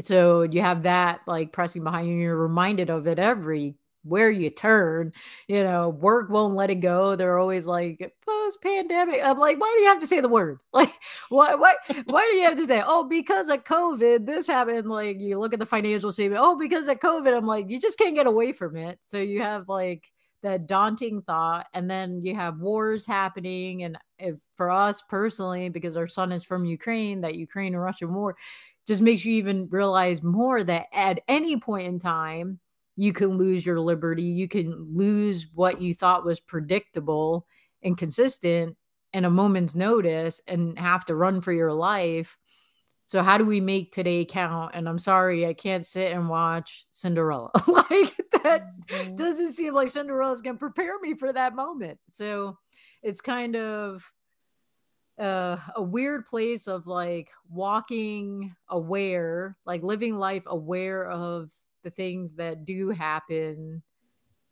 So 0.02 0.42
you 0.44 0.62
have 0.62 0.84
that 0.84 1.22
like 1.28 1.52
pressing 1.52 1.84
behind 1.84 2.08
you. 2.08 2.16
You're 2.16 2.38
reminded 2.38 2.90
of 2.90 3.08
it 3.08 3.20
every 3.20 3.76
where 4.04 4.30
you 4.30 4.50
turn, 4.50 5.14
you 5.48 5.64
know, 5.64 5.90
work 5.90 6.30
won't 6.30 6.56
let 6.56 6.70
it 6.70 6.76
go. 6.76 7.16
They're 7.16 7.40
always 7.40 7.66
like 7.66 8.14
post 8.26 8.62
pandemic. 8.62 9.22
I'm 9.24 9.40
like, 9.40 9.60
why 9.60 9.74
do 9.76 9.82
you 9.82 9.90
have 9.90 10.00
to 10.00 10.08
say 10.08 10.20
the 10.20 10.30
word? 10.30 10.60
Like, 10.74 10.94
why, 11.30 11.56
why, 11.56 11.76
why 12.06 12.28
do 12.30 12.38
you 12.38 12.44
have 12.44 12.58
to 12.58 12.66
say, 12.66 12.82
oh, 12.86 13.06
because 13.06 13.50
of 13.50 13.64
COVID, 13.64 14.26
this 14.26 14.48
happened? 14.48 14.90
Like, 14.90 15.20
you 15.20 15.40
look 15.40 15.54
at 15.54 15.60
the 15.60 15.66
financial 15.66 16.12
statement, 16.12 16.42
oh, 16.44 16.58
because 16.58 16.88
of 16.88 17.00
COVID. 17.00 17.36
I'm 17.36 17.46
like, 17.46 17.70
you 17.70 17.80
just 17.80 17.98
can't 17.98 18.16
get 18.16 18.28
away 18.28 18.52
from 18.52 18.76
it. 18.76 19.00
So 19.04 19.20
you 19.20 19.42
have 19.42 19.70
like 19.70 20.12
that 20.42 20.68
daunting 20.68 21.22
thought, 21.22 21.68
and 21.74 21.90
then 21.90 22.22
you 22.22 22.36
have 22.36 22.60
wars 22.60 23.06
happening. 23.06 23.84
And 23.84 23.98
if, 24.20 24.36
for 24.58 24.70
us 24.70 25.02
personally, 25.04 25.70
because 25.70 25.96
our 25.96 26.08
son 26.08 26.32
is 26.32 26.44
from 26.44 26.66
Ukraine, 26.66 27.22
that 27.22 27.36
Ukraine 27.36 27.74
and 27.74 27.82
Russian 27.82 28.14
war 28.14 28.36
just 28.88 29.02
makes 29.02 29.24
you 29.24 29.34
even 29.36 29.68
realize 29.70 30.22
more 30.22 30.64
that 30.64 30.88
at 30.94 31.22
any 31.28 31.58
point 31.58 31.88
in 31.88 32.00
time, 32.00 32.60
you 32.96 33.14
can 33.14 33.38
lose 33.38 33.66
your 33.66 33.80
liberty. 33.80 34.24
You 34.24 34.48
can 34.48 34.96
lose 34.96 35.48
what 35.54 35.82
you 35.82 35.94
thought 35.94 36.26
was 36.26 36.40
predictable 36.40 37.48
and 37.82 37.98
consistent 37.98 38.78
in 39.14 39.26
a 39.26 39.30
moment's 39.30 39.76
notice 39.76 40.42
and 40.48 40.78
have 40.78 41.06
to 41.06 41.16
run 41.16 41.42
for 41.42 41.54
your 41.54 41.74
life. 41.74 42.38
So 43.06 43.22
how 43.22 43.38
do 43.38 43.46
we 43.46 43.60
make 43.60 43.92
today 43.92 44.26
count? 44.26 44.72
And 44.74 44.88
I'm 44.88 45.00
sorry, 45.00 45.46
I 45.46 45.54
can't 45.54 45.86
sit 45.86 46.14
and 46.14 46.30
watch 46.30 46.86
Cinderella. 46.92 47.52
like 47.68 48.16
that 48.44 48.68
mm-hmm. 48.88 49.16
doesn't 49.16 49.54
seem 49.54 49.74
like 49.74 49.90
Cinderella's 49.90 50.42
gonna 50.42 50.58
prepare 50.58 51.00
me 51.00 51.14
for 51.14 51.32
that 51.32 51.56
moment. 51.56 52.00
So 52.10 52.58
it's 53.02 53.22
kind 53.22 53.56
of 53.56 54.10
uh, 55.20 55.58
a 55.76 55.82
weird 55.82 56.26
place 56.26 56.68
of 56.68 56.88
like 56.88 57.30
walking 57.50 58.56
aware, 58.70 59.56
like 59.66 59.84
living 59.84 60.18
life 60.18 60.44
aware 60.48 61.08
of 61.08 61.52
the 61.84 61.90
things 61.90 62.34
that 62.34 62.66
do 62.66 62.90
happen 62.90 63.82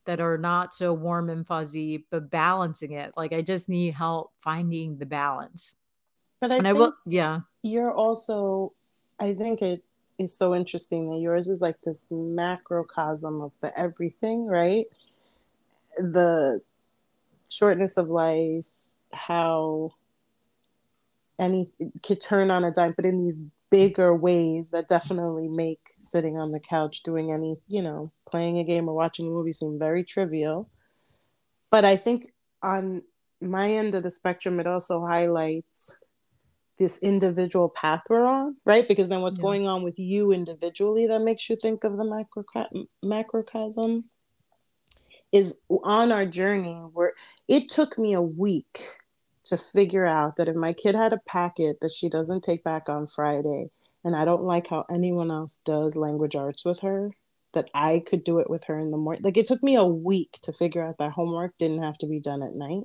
that 0.05 0.19
are 0.19 0.37
not 0.37 0.73
so 0.73 0.93
warm 0.93 1.29
and 1.29 1.45
fuzzy, 1.45 2.05
but 2.09 2.29
balancing 2.29 2.93
it. 2.93 3.13
Like 3.15 3.33
I 3.33 3.41
just 3.41 3.69
need 3.69 3.93
help 3.93 4.31
finding 4.37 4.97
the 4.97 5.05
balance. 5.05 5.75
But 6.39 6.51
I, 6.53 6.57
and 6.57 6.67
I 6.67 6.73
will, 6.73 6.93
yeah. 7.05 7.41
You're 7.61 7.93
also, 7.93 8.73
I 9.19 9.33
think 9.33 9.61
it 9.61 9.83
is 10.17 10.35
so 10.35 10.55
interesting 10.55 11.09
that 11.09 11.19
yours 11.19 11.47
is 11.47 11.61
like 11.61 11.79
this 11.81 12.07
macrocosm 12.09 13.41
of 13.41 13.55
the 13.61 13.77
everything, 13.79 14.45
right? 14.47 14.85
The 15.97 16.61
shortness 17.49 17.97
of 17.97 18.09
life, 18.09 18.65
how 19.13 19.93
any 21.41 21.69
could 22.03 22.21
turn 22.21 22.51
on 22.51 22.63
a 22.63 22.71
dime, 22.71 22.93
but 22.95 23.05
in 23.05 23.23
these 23.23 23.39
bigger 23.71 24.15
ways 24.15 24.71
that 24.71 24.87
definitely 24.87 25.47
make 25.47 25.79
sitting 26.01 26.37
on 26.37 26.51
the 26.51 26.59
couch 26.59 27.03
doing 27.03 27.31
any 27.31 27.57
you 27.67 27.81
know 27.81 28.11
playing 28.29 28.59
a 28.59 28.63
game 28.63 28.87
or 28.87 28.93
watching 28.93 29.27
a 29.27 29.29
movie 29.29 29.51
seem 29.51 29.79
very 29.79 30.03
trivial. 30.03 30.69
But 31.69 31.85
i 31.85 31.95
think 31.95 32.27
on 32.61 33.01
my 33.41 33.73
end 33.73 33.95
of 33.95 34.03
the 34.03 34.09
spectrum 34.09 34.59
it 34.59 34.67
also 34.67 35.05
highlights 35.05 35.97
this 36.77 36.99
individual 36.99 37.69
path 37.69 38.01
we're 38.09 38.25
on 38.25 38.55
right? 38.65 38.87
Because 38.87 39.09
then 39.09 39.21
what's 39.21 39.37
yeah. 39.37 39.43
going 39.43 39.67
on 39.67 39.83
with 39.83 39.97
you 39.97 40.31
individually 40.31 41.07
that 41.07 41.19
makes 41.19 41.49
you 41.49 41.55
think 41.55 41.83
of 41.83 41.97
the 41.97 42.03
macro 42.03 42.43
macrocosm 43.03 44.03
is 45.31 45.61
on 45.83 46.11
our 46.11 46.25
journey. 46.25 46.73
Where 46.73 47.13
it 47.47 47.69
took 47.69 47.97
me 47.97 48.13
a 48.13 48.21
week 48.21 48.97
to 49.51 49.57
figure 49.57 50.07
out 50.07 50.37
that 50.37 50.47
if 50.47 50.55
my 50.55 50.71
kid 50.71 50.95
had 50.95 51.11
a 51.11 51.19
packet 51.27 51.81
that 51.81 51.91
she 51.91 52.07
doesn't 52.07 52.41
take 52.41 52.63
back 52.63 52.87
on 52.87 53.05
Friday, 53.05 53.69
and 54.01 54.15
I 54.15 54.23
don't 54.23 54.43
like 54.43 54.67
how 54.67 54.85
anyone 54.89 55.29
else 55.29 55.61
does 55.65 55.97
language 55.97 56.37
arts 56.37 56.63
with 56.63 56.79
her, 56.79 57.11
that 57.51 57.69
I 57.73 58.01
could 58.05 58.23
do 58.23 58.39
it 58.39 58.49
with 58.49 58.63
her 58.65 58.79
in 58.79 58.91
the 58.91 58.97
morning. 58.97 59.23
Like 59.23 59.35
it 59.35 59.45
took 59.45 59.61
me 59.61 59.75
a 59.75 59.83
week 59.83 60.39
to 60.43 60.53
figure 60.53 60.81
out 60.81 60.99
that 60.99 61.11
homework 61.11 61.57
didn't 61.57 61.83
have 61.83 61.97
to 61.97 62.07
be 62.07 62.21
done 62.21 62.41
at 62.41 62.55
night 62.55 62.83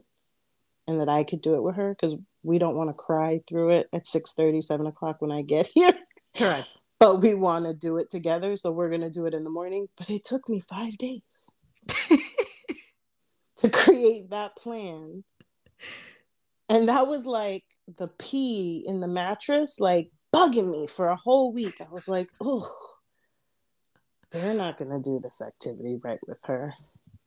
and 0.89 1.01
that 1.01 1.09
I 1.09 1.23
could 1.23 1.41
do 1.41 1.55
it 1.55 1.63
with 1.63 1.77
her 1.77 1.95
because 1.95 2.17
we 2.43 2.59
don't 2.59 2.75
want 2.75 2.91
to 2.91 2.95
cry 2.95 3.43
through 3.47 3.71
it 3.71 3.89
at 3.93 4.09
6 4.09 4.35
30, 4.35 4.61
7 4.61 4.87
o'clock 4.89 5.23
when 5.23 5.31
I 5.31 5.43
get 5.43 5.71
here. 5.75 5.95
Correct. 6.37 6.83
but 6.99 7.23
we 7.23 7.35
want 7.35 7.67
to 7.67 7.75
do 7.75 7.97
it 7.99 8.11
together. 8.11 8.57
So 8.57 8.73
we're 8.73 8.91
going 8.91 9.03
to 9.03 9.11
do 9.11 9.27
it 9.27 9.35
in 9.35 9.45
the 9.45 9.51
morning. 9.51 9.87
But 9.97 10.11
it 10.11 10.25
took 10.25 10.49
me 10.49 10.59
five 10.59 10.99
days 10.99 11.53
to 13.59 13.71
create 13.71 14.31
that 14.31 14.57
plan 14.57 15.23
and 16.69 16.89
that 16.89 17.07
was 17.07 17.27
like 17.27 17.65
the 17.97 18.09
pee 18.09 18.85
in 18.87 19.01
the 19.01 19.09
mattress, 19.09 19.79
like 19.79 20.11
bugging 20.35 20.71
me 20.71 20.87
for 20.87 21.09
a 21.09 21.17
whole 21.17 21.53
week. 21.53 21.81
I 21.81 21.87
was 21.93 22.09
like, 22.09 22.29
oh, 22.41 22.69
they're 24.33 24.55
not 24.55 24.79
going 24.79 24.91
to 24.91 25.01
do 25.01 25.21
this 25.23 25.41
activity 25.41 25.99
right 26.03 26.19
with 26.27 26.41
her. 26.45 26.75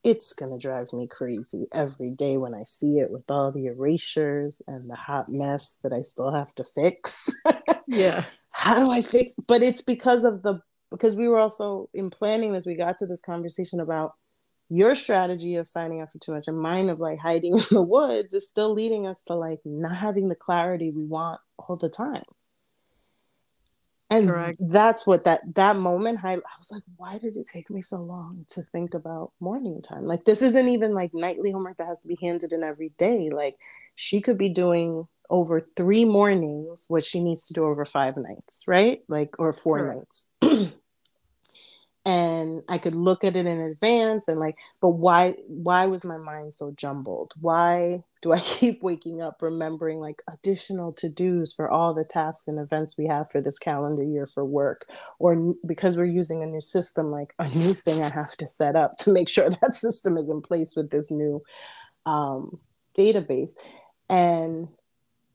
It's 0.04 0.34
going 0.34 0.52
to 0.52 0.58
drive 0.58 0.94
me 0.94 1.08
crazy 1.08 1.68
every 1.74 2.10
day 2.10 2.38
when 2.38 2.54
I 2.54 2.64
see 2.64 3.00
it 3.00 3.12
with 3.12 3.30
all 3.30 3.52
the 3.52 3.66
erasures 3.68 4.62
and 4.68 4.90
the 4.90 4.96
hot 4.96 5.30
mess 5.30 5.78
that 5.84 5.92
I 5.92 6.02
still 6.02 6.32
have 6.32 6.54
to 6.56 6.64
fix. 6.64 7.30
yeah. 7.88 8.24
How 8.52 8.84
do 8.84 8.92
I 8.92 9.02
fix? 9.02 9.34
But 9.48 9.62
it's 9.62 9.82
because 9.82 10.24
of 10.24 10.42
the, 10.42 10.62
because 10.92 11.16
we 11.16 11.28
were 11.28 11.38
also 11.38 11.90
in 11.94 12.10
planning 12.10 12.54
this, 12.54 12.66
we 12.66 12.76
got 12.76 12.98
to 13.00 13.08
this 13.08 13.22
conversation 13.22 13.80
about 13.80 14.14
your 14.70 14.96
strategy 14.96 15.56
of 15.56 15.68
signing 15.68 16.02
up 16.02 16.12
for 16.12 16.20
too 16.20 16.34
much 16.34 16.48
and 16.48 16.60
mine 16.60 16.90
of 16.90 17.00
like 17.00 17.20
hiding 17.20 17.54
in 17.58 17.64
the 17.72 17.82
woods 17.82 18.34
is 18.34 18.48
still 18.48 18.74
leading 18.74 19.08
us 19.08 19.24
to 19.24 19.34
like 19.34 19.60
not 19.66 19.96
having 19.96 20.30
the 20.30 20.36
clarity 20.36 20.92
we 20.92 21.06
want 21.06 21.42
all 21.58 21.76
the 21.76 21.90
time. 21.90 22.24
And 24.12 24.28
Correct. 24.28 24.58
that's 24.60 25.06
what 25.06 25.26
that 25.26 25.42
that 25.54 25.76
moment 25.76 26.20
I, 26.24 26.34
I 26.34 26.58
was 26.58 26.72
like 26.72 26.82
why 26.98 27.20
did 27.20 27.38
it 27.38 27.48
take 27.52 27.70
me 27.70 27.82
so 27.82 27.98
long 27.98 28.46
to 28.50 28.64
think 28.64 28.94
about 28.96 29.32
morning 29.40 29.82
time? 29.82 30.06
Like 30.06 30.26
this 30.26 30.42
isn't 30.42 30.68
even 30.68 30.94
like 30.94 31.14
nightly 31.14 31.52
homework 31.52 31.78
that 31.78 31.88
has 31.88 32.02
to 32.02 32.08
be 32.08 32.18
handed 32.20 32.52
in 32.54 32.64
every 32.64 32.90
day. 32.98 33.30
Like 33.30 33.58
she 33.96 34.20
could 34.22 34.38
be 34.38 34.50
doing 34.50 35.08
over 35.30 35.68
three 35.76 36.06
mornings 36.06 36.86
what 36.88 37.06
she 37.06 37.24
needs 37.24 37.46
to 37.48 37.54
do 37.54 37.64
over 37.64 37.86
five 37.86 38.18
nights 38.18 38.64
right? 38.68 39.02
Like 39.08 39.36
or 39.38 39.54
four 39.54 39.80
Correct. 39.80 40.16
nights 40.42 40.74
and 42.06 42.64
I 42.70 42.78
could 42.78 42.96
look 42.96 43.24
at 43.24 43.36
it 43.36 43.46
in 43.46 43.60
advance 43.60 44.28
and 44.28 44.40
like, 44.40 44.58
but 44.82 44.90
why 44.90 45.36
why 45.48 45.86
was 45.86 46.04
my 46.04 46.18
mind 46.18 46.54
so 46.54 46.72
jumbled? 46.72 47.34
Why 47.40 48.04
do 48.22 48.32
I 48.32 48.40
keep 48.40 48.82
waking 48.84 49.22
up 49.22 49.42
remembering 49.42 50.00
like 50.00 50.22
additional 50.32 50.94
to-dos 50.94 51.54
for 51.54 51.70
all 51.70 51.94
the 51.94 52.04
tasks 52.04 52.48
and 52.48 52.60
events 52.60 52.98
we 52.98 53.08
have 53.08 53.30
for 53.32 53.42
this 53.42 53.60
calendar 53.60 54.04
year 54.04 54.26
for 54.26 54.46
work? 54.46 54.86
Or 55.20 55.54
because 55.66 55.98
we're 55.98 56.06
using 56.06 56.42
a 56.42 56.48
new 56.48 56.62
system, 56.62 57.12
like 57.12 57.34
a 57.38 57.50
new 57.50 57.74
thing 57.74 58.02
I 58.02 58.10
have 58.10 58.36
to 58.38 58.48
set 58.48 58.76
up 58.76 58.98
to 59.00 59.12
make 59.12 59.30
sure 59.30 59.50
that 59.62 59.76
system 59.76 60.18
is 60.18 60.30
in 60.30 60.42
place 60.42 60.76
with 60.76 60.90
this 60.90 61.12
new 61.12 61.44
um, 62.06 62.60
database. 62.98 63.52
And 64.10 64.70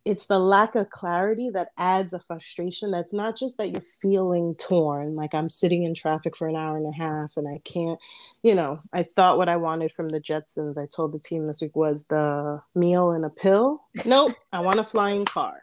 it's 0.05 0.27
the 0.27 0.38
lack 0.38 0.75
of 0.75 0.90
clarity 0.90 1.51
that 1.51 1.69
adds 1.79 2.12
a 2.12 2.21
frustration 2.21 2.90
that's 2.90 3.12
not 3.12 3.37
just 3.37 3.57
that 3.57 3.71
you're 3.71 3.81
feeling 3.81 4.55
torn 4.57 5.14
like 5.17 5.35
i'm 5.35 5.49
sitting 5.49 5.85
in 5.85 5.95
traffic 5.95 6.37
for 6.37 6.49
an 6.49 6.57
hour 6.57 6.77
and 6.77 6.87
a 6.87 6.97
half 6.97 7.37
and 7.37 7.49
i 7.49 7.59
can't 7.64 7.99
you 8.43 8.55
know 8.55 8.81
i 8.93 9.03
thought 9.03 9.38
what 9.38 9.49
i 9.49 9.57
wanted 9.57 9.90
from 9.90 10.09
the 10.11 10.21
jetsons 10.21 10.79
i 10.79 10.87
told 10.87 11.12
the 11.12 11.19
team 11.19 11.47
this 11.47 11.62
week 11.62 11.75
was 11.75 12.07
the 12.07 12.61
meal 12.75 13.12
and 13.12 13.25
a 13.25 13.31
pill. 13.31 13.83
Nope 14.05 14.35
i 14.53 14.61
want 14.61 14.79
a 14.79 14.85
flying 14.85 15.25
car. 15.25 15.62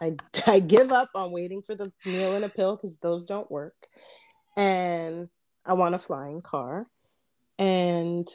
I, 0.00 0.16
I 0.46 0.60
give 0.60 0.92
up 0.92 1.10
on 1.14 1.32
waiting 1.32 1.62
for 1.62 1.74
the 1.74 1.92
meal 2.04 2.34
and 2.34 2.44
a 2.44 2.48
pill 2.48 2.76
because 2.76 2.98
those 2.98 3.26
don't 3.26 3.50
work. 3.50 3.74
And 4.56 5.28
i 5.64 5.72
want 5.72 5.94
a 5.94 5.98
flying 5.98 6.40
car. 6.40 6.86
And 7.58 8.28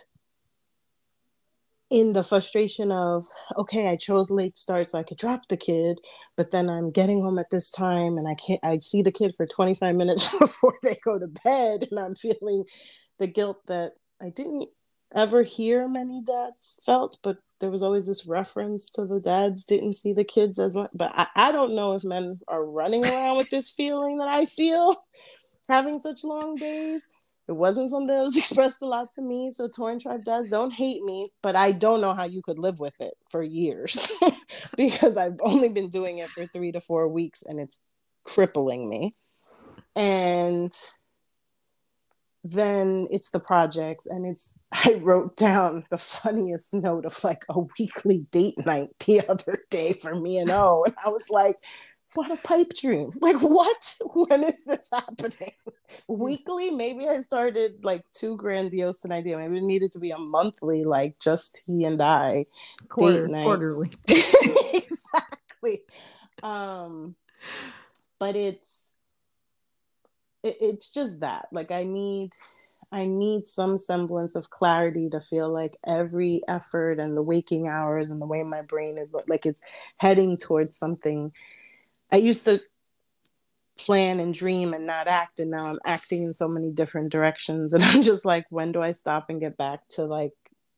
in 1.91 2.13
the 2.13 2.23
frustration 2.23 2.91
of 2.91 3.25
okay 3.57 3.89
i 3.89 3.95
chose 3.97 4.31
late 4.31 4.57
start 4.57 4.89
so 4.89 4.97
i 4.97 5.03
could 5.03 5.17
drop 5.17 5.47
the 5.49 5.57
kid 5.57 5.99
but 6.37 6.49
then 6.51 6.69
i'm 6.69 6.89
getting 6.89 7.21
home 7.21 7.37
at 7.37 7.49
this 7.51 7.69
time 7.69 8.17
and 8.17 8.27
i 8.27 8.35
can't 8.35 8.61
i 8.63 8.77
see 8.77 9.01
the 9.01 9.11
kid 9.11 9.33
for 9.35 9.45
25 9.45 9.93
minutes 9.95 10.35
before 10.39 10.73
they 10.81 10.97
go 11.03 11.19
to 11.19 11.27
bed 11.43 11.87
and 11.91 11.99
i'm 11.99 12.15
feeling 12.15 12.63
the 13.19 13.27
guilt 13.27 13.57
that 13.67 13.91
i 14.21 14.29
didn't 14.29 14.69
ever 15.13 15.43
hear 15.43 15.89
many 15.89 16.23
dads 16.25 16.79
felt 16.85 17.17
but 17.21 17.37
there 17.59 17.69
was 17.69 17.83
always 17.83 18.07
this 18.07 18.25
reference 18.25 18.89
to 18.89 19.05
the 19.05 19.19
dads 19.19 19.65
didn't 19.65 19.93
see 19.93 20.13
the 20.13 20.23
kids 20.23 20.57
as 20.57 20.73
much. 20.73 20.89
But 20.95 21.11
I, 21.13 21.27
I 21.35 21.51
don't 21.51 21.75
know 21.75 21.93
if 21.93 22.03
men 22.03 22.39
are 22.47 22.65
running 22.65 23.05
around 23.05 23.37
with 23.37 23.51
this 23.51 23.69
feeling 23.69 24.17
that 24.17 24.29
i 24.29 24.45
feel 24.45 24.95
having 25.69 25.99
such 25.99 26.23
long 26.23 26.55
days 26.55 27.07
it 27.51 27.57
wasn't 27.57 27.89
something 27.89 28.15
that 28.15 28.23
was 28.23 28.37
expressed 28.43 28.81
a 28.81 28.85
lot 28.85 29.11
to 29.11 29.21
me. 29.21 29.51
So 29.53 29.67
Torn 29.67 29.99
Tribe 29.99 30.23
does. 30.23 30.47
Don't 30.47 30.71
hate 30.71 31.03
me, 31.03 31.33
but 31.43 31.53
I 31.53 31.73
don't 31.73 31.99
know 31.99 32.13
how 32.13 32.23
you 32.23 32.41
could 32.41 32.57
live 32.57 32.79
with 32.79 32.93
it 33.01 33.13
for 33.29 33.43
years 33.43 34.09
because 34.77 35.17
I've 35.17 35.37
only 35.41 35.67
been 35.67 35.89
doing 35.89 36.19
it 36.19 36.29
for 36.29 36.47
three 36.47 36.71
to 36.71 36.79
four 36.79 37.09
weeks 37.09 37.43
and 37.45 37.59
it's 37.59 37.77
crippling 38.23 38.87
me. 38.87 39.11
And 39.97 40.71
then 42.45 43.07
it's 43.11 43.31
the 43.31 43.39
projects 43.39 44.07
and 44.07 44.25
it's 44.25 44.57
i 44.71 44.93
wrote 44.93 45.37
down 45.37 45.85
the 45.91 45.97
funniest 45.97 46.73
note 46.73 47.05
of 47.05 47.23
like 47.23 47.43
a 47.49 47.59
weekly 47.77 48.25
date 48.31 48.57
night 48.65 48.89
the 49.05 49.21
other 49.29 49.59
day 49.69 49.93
for 49.93 50.15
me 50.15 50.39
and 50.39 50.49
o 50.49 50.83
and 50.83 50.95
i 51.05 51.09
was 51.09 51.29
like 51.29 51.63
what 52.13 52.31
a 52.31 52.37
pipe 52.37 52.73
dream. 52.73 53.11
Like 53.19 53.39
what? 53.41 53.97
When 54.13 54.43
is 54.43 54.65
this 54.65 54.89
happening? 54.91 55.53
Weekly? 56.07 56.69
Maybe 56.71 57.07
i 57.07 57.19
started 57.21 57.83
like 57.83 58.03
too 58.11 58.37
grandiose 58.37 59.05
an 59.05 59.11
idea. 59.11 59.37
Maybe 59.37 59.57
it 59.57 59.63
needed 59.63 59.91
to 59.93 59.99
be 59.99 60.11
a 60.11 60.17
monthly 60.17 60.83
like 60.83 61.19
just 61.19 61.63
he 61.65 61.83
and 61.85 62.01
i 62.01 62.45
Quarter, 62.89 63.27
quarterly. 63.27 63.91
Exactly. 64.73 65.81
Um 66.43 67.15
but 68.19 68.35
it's 68.35 68.93
it, 70.43 70.57
it's 70.59 70.93
just 70.93 71.21
that. 71.21 71.47
Like 71.51 71.71
i 71.71 71.83
need 71.83 72.33
i 72.91 73.05
need 73.05 73.47
some 73.47 73.77
semblance 73.77 74.35
of 74.35 74.49
clarity 74.49 75.09
to 75.09 75.21
feel 75.21 75.49
like 75.49 75.77
every 75.87 76.41
effort 76.47 76.99
and 76.99 77.15
the 77.15 77.21
waking 77.21 77.67
hours 77.67 78.11
and 78.11 78.21
the 78.21 78.25
way 78.25 78.43
my 78.43 78.61
brain 78.61 78.97
is 78.97 79.11
like 79.27 79.45
it's 79.45 79.61
heading 79.97 80.37
towards 80.37 80.75
something 80.75 81.31
i 82.11 82.17
used 82.17 82.45
to 82.45 82.61
plan 83.77 84.19
and 84.19 84.33
dream 84.33 84.73
and 84.73 84.85
not 84.85 85.07
act 85.07 85.39
and 85.39 85.51
now 85.51 85.65
i'm 85.65 85.79
acting 85.85 86.23
in 86.23 86.33
so 86.33 86.47
many 86.47 86.71
different 86.71 87.11
directions 87.11 87.73
and 87.73 87.83
i'm 87.83 88.03
just 88.03 88.25
like 88.25 88.45
when 88.49 88.71
do 88.71 88.81
i 88.81 88.91
stop 88.91 89.29
and 89.29 89.39
get 89.39 89.57
back 89.57 89.79
to 89.87 90.03
like 90.03 90.33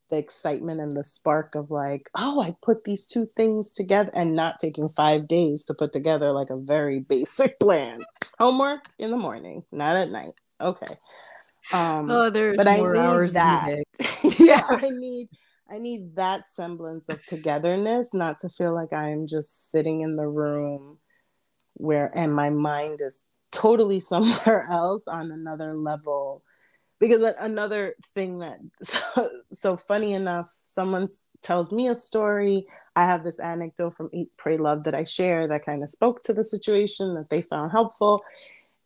the 0.10 0.18
excitement 0.20 0.80
and 0.80 0.92
the 0.92 1.04
spark 1.04 1.56
of 1.56 1.72
like 1.72 2.10
oh 2.16 2.40
i 2.40 2.56
put 2.62 2.84
these 2.84 3.08
two 3.08 3.26
things 3.26 3.74
together 3.74 4.12
and 4.14 4.36
not 4.36 4.60
taking 4.60 4.88
five 4.88 5.28
days 5.28 5.66
to 5.66 5.74
put 5.74 5.92
together 5.92 6.32
like 6.32 6.52
a 6.52 6.56
very 6.56 7.00
basic 7.00 7.60
plan? 7.60 8.04
Homework 8.38 8.88
in 9.00 9.10
the 9.10 9.18
morning 9.18 9.64
not 9.72 9.96
at 9.96 10.12
night. 10.12 10.34
Okay. 10.62 10.94
Um 11.72 12.12
oh 12.12 12.30
there's 12.30 12.58
but 12.58 12.68
i 12.68 12.76
need 12.76 13.30
that. 13.32 13.84
yeah 14.38 14.66
i 14.70 14.90
need 14.90 15.30
i 15.70 15.80
need 15.80 16.16
that 16.16 16.48
semblance 16.50 17.10
of 17.10 17.26
togetherness 17.26 18.14
not 18.14 18.38
to 18.40 18.50
feel 18.50 18.74
like 18.74 18.94
i'm 18.94 19.26
just 19.26 19.72
sitting 19.72 20.02
in 20.02 20.16
the 20.16 20.28
room 20.28 21.00
where 21.76 22.12
and 22.14 22.34
my 22.34 22.50
mind 22.50 23.02
is 23.02 23.24
totally 23.52 24.00
somewhere 24.12 24.68
else 24.70 25.08
on 25.08 25.32
another 25.32 25.76
level. 25.76 26.44
Because 27.00 27.34
another 27.40 27.96
thing 28.14 28.40
that 28.40 28.60
so, 28.84 29.30
so, 29.52 29.76
funny 29.76 30.14
enough 30.14 30.56
someone 30.64 31.10
tells 31.42 31.72
me 31.72 31.90
a 31.90 31.96
story. 31.96 32.66
I 32.96 33.04
have 33.04 33.24
this 33.24 33.40
anecdote 33.40 33.96
from 33.96 34.10
eat 34.14 34.30
pray 34.38 34.58
love 34.58 34.86
that 34.86 34.96
i 34.96 35.04
share 35.04 35.46
that 35.48 35.66
kind 35.66 35.84
of 35.84 35.90
spoke 35.90 36.22
to 36.24 36.34
the 36.34 36.46
situation 36.46 37.16
that 37.16 37.30
they 37.30 37.42
found 37.42 37.72
helpful. 37.72 38.24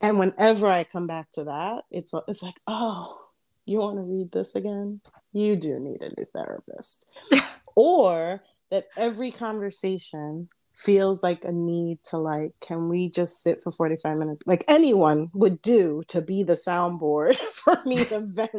And 0.02 0.17
whenever 0.17 0.67
i 0.67 0.84
come 0.84 1.06
back 1.06 1.32
to 1.32 1.43
that 1.43 1.84
it's 1.91 2.13
it's 2.28 2.41
like 2.41 2.56
oh 2.65 3.28
you 3.67 3.80
want 3.80 3.97
to 3.97 4.02
read 4.02 4.32
this 4.32 4.56
again? 4.56 5.02
You 5.34 5.56
do 5.56 5.80
need 5.80 6.02
a 6.02 6.10
new 6.17 6.26
therapist. 6.26 7.06
Or 7.80 8.41
that 8.71 8.88
every 8.97 9.30
conversation 9.30 10.50
feels 10.77 11.23
like 11.23 11.43
a 11.43 11.51
need 11.51 11.97
to 12.03 12.17
like 12.17 12.51
can 12.61 12.87
we 12.87 13.09
just 13.09 13.41
sit 13.41 13.61
for 13.61 13.71
45 13.71 14.17
minutes? 14.17 14.43
Like 14.45 14.63
anyone 14.67 15.31
would 15.33 15.61
do 15.61 16.03
to 16.09 16.21
be 16.21 16.43
the 16.43 16.53
soundboard 16.53 17.35
for 17.51 17.77
me 17.85 17.97
to 18.05 18.19
vent 18.23 18.51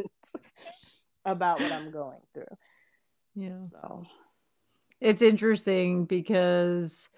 about 1.25 1.61
what 1.61 1.71
i'm 1.71 1.91
going 1.91 2.21
through. 2.35 2.57
Yeah. 3.35 3.57
So. 3.57 4.05
It's 5.01 5.23
interesting 5.23 6.07
because 6.07 7.09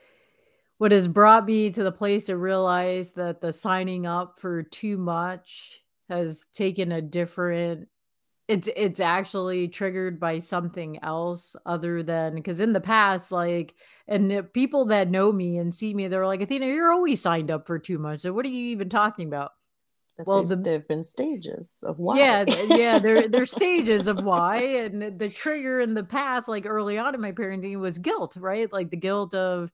what 0.76 0.92
has 0.92 1.08
brought 1.08 1.46
me 1.46 1.70
to 1.70 1.82
the 1.82 1.92
place 1.92 2.24
to 2.26 2.36
realize 2.36 3.12
that 3.12 3.40
the 3.40 3.54
signing 3.54 4.06
up 4.06 4.38
for 4.38 4.62
too 4.64 4.98
much 4.98 5.80
has 6.10 6.44
taken 6.52 6.92
a 6.92 7.00
different 7.00 7.88
it's 8.50 8.68
it's 8.74 8.98
actually 8.98 9.68
triggered 9.68 10.18
by 10.18 10.40
something 10.40 10.98
else 11.04 11.54
other 11.64 12.02
than 12.02 12.34
because 12.34 12.60
in 12.60 12.72
the 12.72 12.80
past 12.80 13.30
like 13.30 13.74
and 14.08 14.52
people 14.52 14.86
that 14.86 15.08
know 15.08 15.30
me 15.30 15.56
and 15.58 15.72
see 15.72 15.94
me 15.94 16.08
they're 16.08 16.26
like 16.26 16.42
athena 16.42 16.66
you're 16.66 16.90
always 16.90 17.22
signed 17.22 17.50
up 17.50 17.66
for 17.66 17.78
too 17.78 17.98
much. 17.98 18.20
So 18.22 18.32
what 18.32 18.44
are 18.44 18.48
you 18.48 18.70
even 18.70 18.88
talking 18.88 19.28
about? 19.28 19.52
Well 20.26 20.42
the, 20.42 20.56
there 20.56 20.72
have 20.74 20.88
been 20.88 21.04
stages 21.04 21.76
of 21.84 21.98
why. 22.00 22.18
yeah 22.18 22.44
yeah 22.70 22.98
there 22.98 23.28
there's 23.28 23.52
stages 23.62 24.08
of 24.08 24.24
why 24.24 24.56
and 24.56 25.18
the 25.18 25.28
trigger 25.28 25.80
in 25.80 25.94
the 25.94 26.04
past 26.04 26.48
like 26.48 26.66
early 26.66 26.98
on 26.98 27.14
in 27.14 27.20
my 27.20 27.32
parenting 27.32 27.78
was 27.78 27.98
guilt 27.98 28.36
right? 28.36 28.70
Like 28.72 28.90
the 28.90 28.96
guilt 28.96 29.32
of 29.32 29.70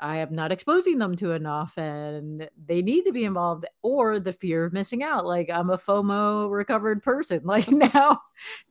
I 0.00 0.16
am 0.18 0.34
not 0.34 0.50
exposing 0.50 0.98
them 0.98 1.14
to 1.16 1.32
enough 1.32 1.76
and 1.76 2.48
they 2.64 2.80
need 2.80 3.04
to 3.04 3.12
be 3.12 3.20
mm-hmm. 3.20 3.28
involved 3.28 3.66
or 3.82 4.18
the 4.18 4.32
fear 4.32 4.64
of 4.64 4.72
missing 4.72 5.02
out. 5.02 5.26
Like 5.26 5.50
I'm 5.50 5.68
a 5.70 5.78
FOMO 5.78 6.50
recovered 6.50 7.02
person. 7.02 7.42
Like 7.50 7.68
now, 7.68 8.20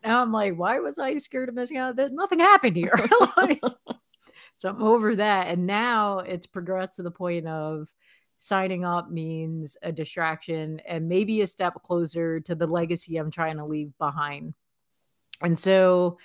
now 0.04 0.22
I'm 0.22 0.32
like, 0.32 0.56
why 0.56 0.80
was 0.80 0.98
I 0.98 1.18
scared 1.18 1.50
of 1.50 1.56
missing 1.56 1.78
out? 1.78 1.98
There's 1.98 2.14
nothing 2.14 2.40
happened 2.40 2.78
here. 2.78 2.98
like, 3.38 3.62
so 4.58 4.70
I'm 4.70 4.82
over 4.82 5.18
that. 5.18 5.48
And 5.50 5.68
now 5.68 6.20
it's 6.20 6.48
progressed 6.48 6.96
to 6.96 7.04
the 7.04 7.12
point 7.12 7.46
of 7.46 7.90
signing 8.38 8.86
up 8.86 9.12
means 9.12 9.76
a 9.84 9.92
distraction 9.92 10.80
and 10.88 11.10
maybe 11.10 11.42
a 11.42 11.48
step 11.48 11.74
closer 11.84 12.40
to 12.40 12.56
the 12.56 12.68
legacy 12.68 13.18
I'm 13.18 13.32
trying 13.32 13.58
to 13.58 13.66
leave 13.66 13.92
behind. 13.98 14.54
And 15.42 15.60
so 15.60 16.18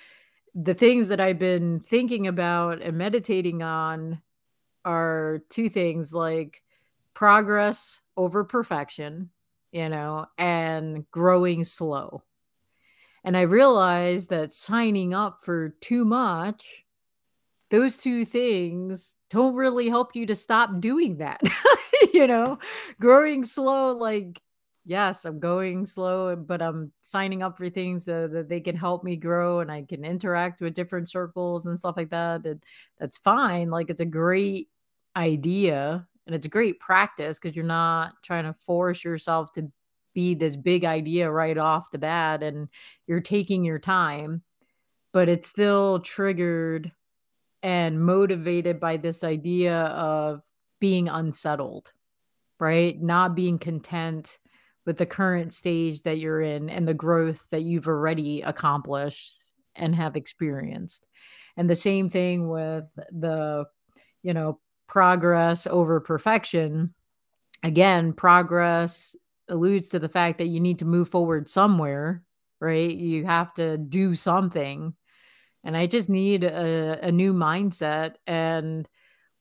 the 0.55 0.75
things 0.75 1.09
that 1.09 1.21
I've 1.21 1.41
been 1.41 1.81
thinking 1.81 2.29
about 2.29 2.81
and 2.81 2.97
meditating 2.97 3.63
on 3.63 4.23
are 4.85 5.43
two 5.49 5.69
things 5.69 6.15
like 6.15 6.63
progress 7.15 8.01
over 8.17 8.45
perfection, 8.45 9.31
you 9.73 9.89
know, 9.89 10.27
and 10.39 11.11
growing 11.11 11.65
slow. 11.65 12.23
And 13.25 13.37
I 13.37 13.43
realized 13.43 14.29
that 14.31 14.53
signing 14.53 15.15
up 15.15 15.39
for 15.43 15.71
too 15.81 16.05
much, 16.05 16.65
those 17.71 17.97
two 17.97 18.25
things 18.25 19.15
don't 19.31 19.55
really 19.55 19.89
help 19.89 20.15
you 20.15 20.27
to 20.27 20.37
stop 20.37 20.81
doing 20.81 21.17
that. 21.17 21.41
you 22.13 22.27
know, 22.27 22.59
growing 23.01 23.43
slow, 23.43 23.93
like, 23.97 24.41
yes, 24.85 25.25
I'm 25.25 25.41
going 25.41 25.87
slow, 25.87 26.37
but 26.37 26.61
I'm 26.61 26.93
signing 27.01 27.43
up 27.43 27.57
for 27.57 27.71
things 27.71 28.05
so 28.05 28.29
that 28.29 28.51
they 28.51 28.61
can 28.61 28.77
help 28.77 29.03
me 29.03 29.17
grow 29.17 29.61
and 29.61 29.73
I 29.73 29.83
can 29.83 30.05
interact 30.05 30.61
with 30.61 30.75
different 30.75 31.09
circles 31.09 31.65
and 31.65 31.79
stuff 31.79 31.97
like 31.97 32.11
that. 32.11 32.45
And 32.45 32.63
that's 32.99 33.17
fine. 33.19 33.71
Like, 33.71 33.89
it's 33.89 34.03
a 34.03 34.07
great 34.07 34.69
idea 35.17 36.07
and 36.27 36.35
it's 36.35 36.47
a 36.47 36.51
great 36.51 36.81
practice 36.81 37.39
because 37.39 37.55
you're 37.55 37.65
not 37.65 38.15
trying 38.23 38.45
to 38.45 38.55
force 38.67 39.05
yourself 39.05 39.53
to 39.53 39.71
be 40.15 40.35
this 40.35 40.57
big 40.57 40.85
idea 40.85 41.31
right 41.31 41.59
off 41.59 41.91
the 41.91 41.99
bat 41.99 42.43
and 42.43 42.69
you're 43.07 43.21
taking 43.21 43.65
your 43.65 43.79
time 43.79 44.43
but 45.13 45.29
it's 45.29 45.49
still 45.49 46.01
triggered 46.01 46.91
and 47.63 48.05
motivated 48.05 48.81
by 48.81 48.97
this 48.97 49.25
idea 49.25 49.75
of 49.75 50.43
being 50.81 51.09
unsettled 51.09 51.93
right? 52.59 53.01
Not 53.01 53.35
being 53.35 53.59
content 53.59 54.39
with 54.87 54.99
the 54.99 55.07
current 55.07 55.53
stage 55.55 56.03
that 56.03 56.19
you're 56.19 56.41
in 56.41 56.69
and 56.71 56.87
the 56.87 56.95
growth 56.95 57.47
that 57.51 57.63
you've 57.63 57.89
already 57.89 58.43
accomplished 58.43 59.45
and 59.75 59.95
have 59.95 60.17
experienced. 60.17 61.07
And 61.57 61.69
the 61.69 61.77
same 61.77 62.09
thing 62.09 62.49
with 62.49 62.85
the 63.11 63.67
you 64.23 64.35
know 64.35 64.59
progress 64.87 65.67
over 65.67 66.01
perfection, 66.01 66.95
again, 67.63 68.13
progress 68.13 69.17
alludes 69.49 69.91
to 69.91 69.99
the 69.99 70.09
fact 70.09 70.39
that 70.39 70.49
you 70.49 70.61
need 70.61 70.79
to 70.79 70.85
move 70.85 71.09
forward 71.09 71.49
somewhere, 71.49 72.23
right? 72.61 72.95
You 72.95 73.25
have 73.27 73.53
to 73.55 73.77
do 73.77 74.15
something. 74.15 74.95
And 75.65 75.77
I 75.77 75.87
just 75.87 76.11
need 76.11 76.45
a, 76.45 77.07
a 77.07 77.13
new 77.13 77.33
mindset. 77.33 78.17
And 78.27 78.89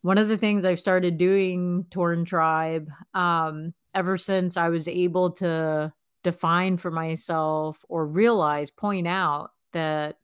one 0.01 0.17
of 0.17 0.27
the 0.27 0.37
things 0.37 0.65
I've 0.65 0.79
started 0.79 1.17
doing, 1.17 1.85
Torn 1.91 2.25
Tribe, 2.25 2.89
um, 3.13 3.73
ever 3.93 4.17
since 4.17 4.57
I 4.57 4.69
was 4.69 4.87
able 4.87 5.31
to 5.33 5.93
define 6.23 6.77
for 6.77 6.91
myself 6.91 7.83
or 7.89 8.05
realize, 8.05 8.71
point 8.71 9.07
out 9.07 9.51
that 9.73 10.17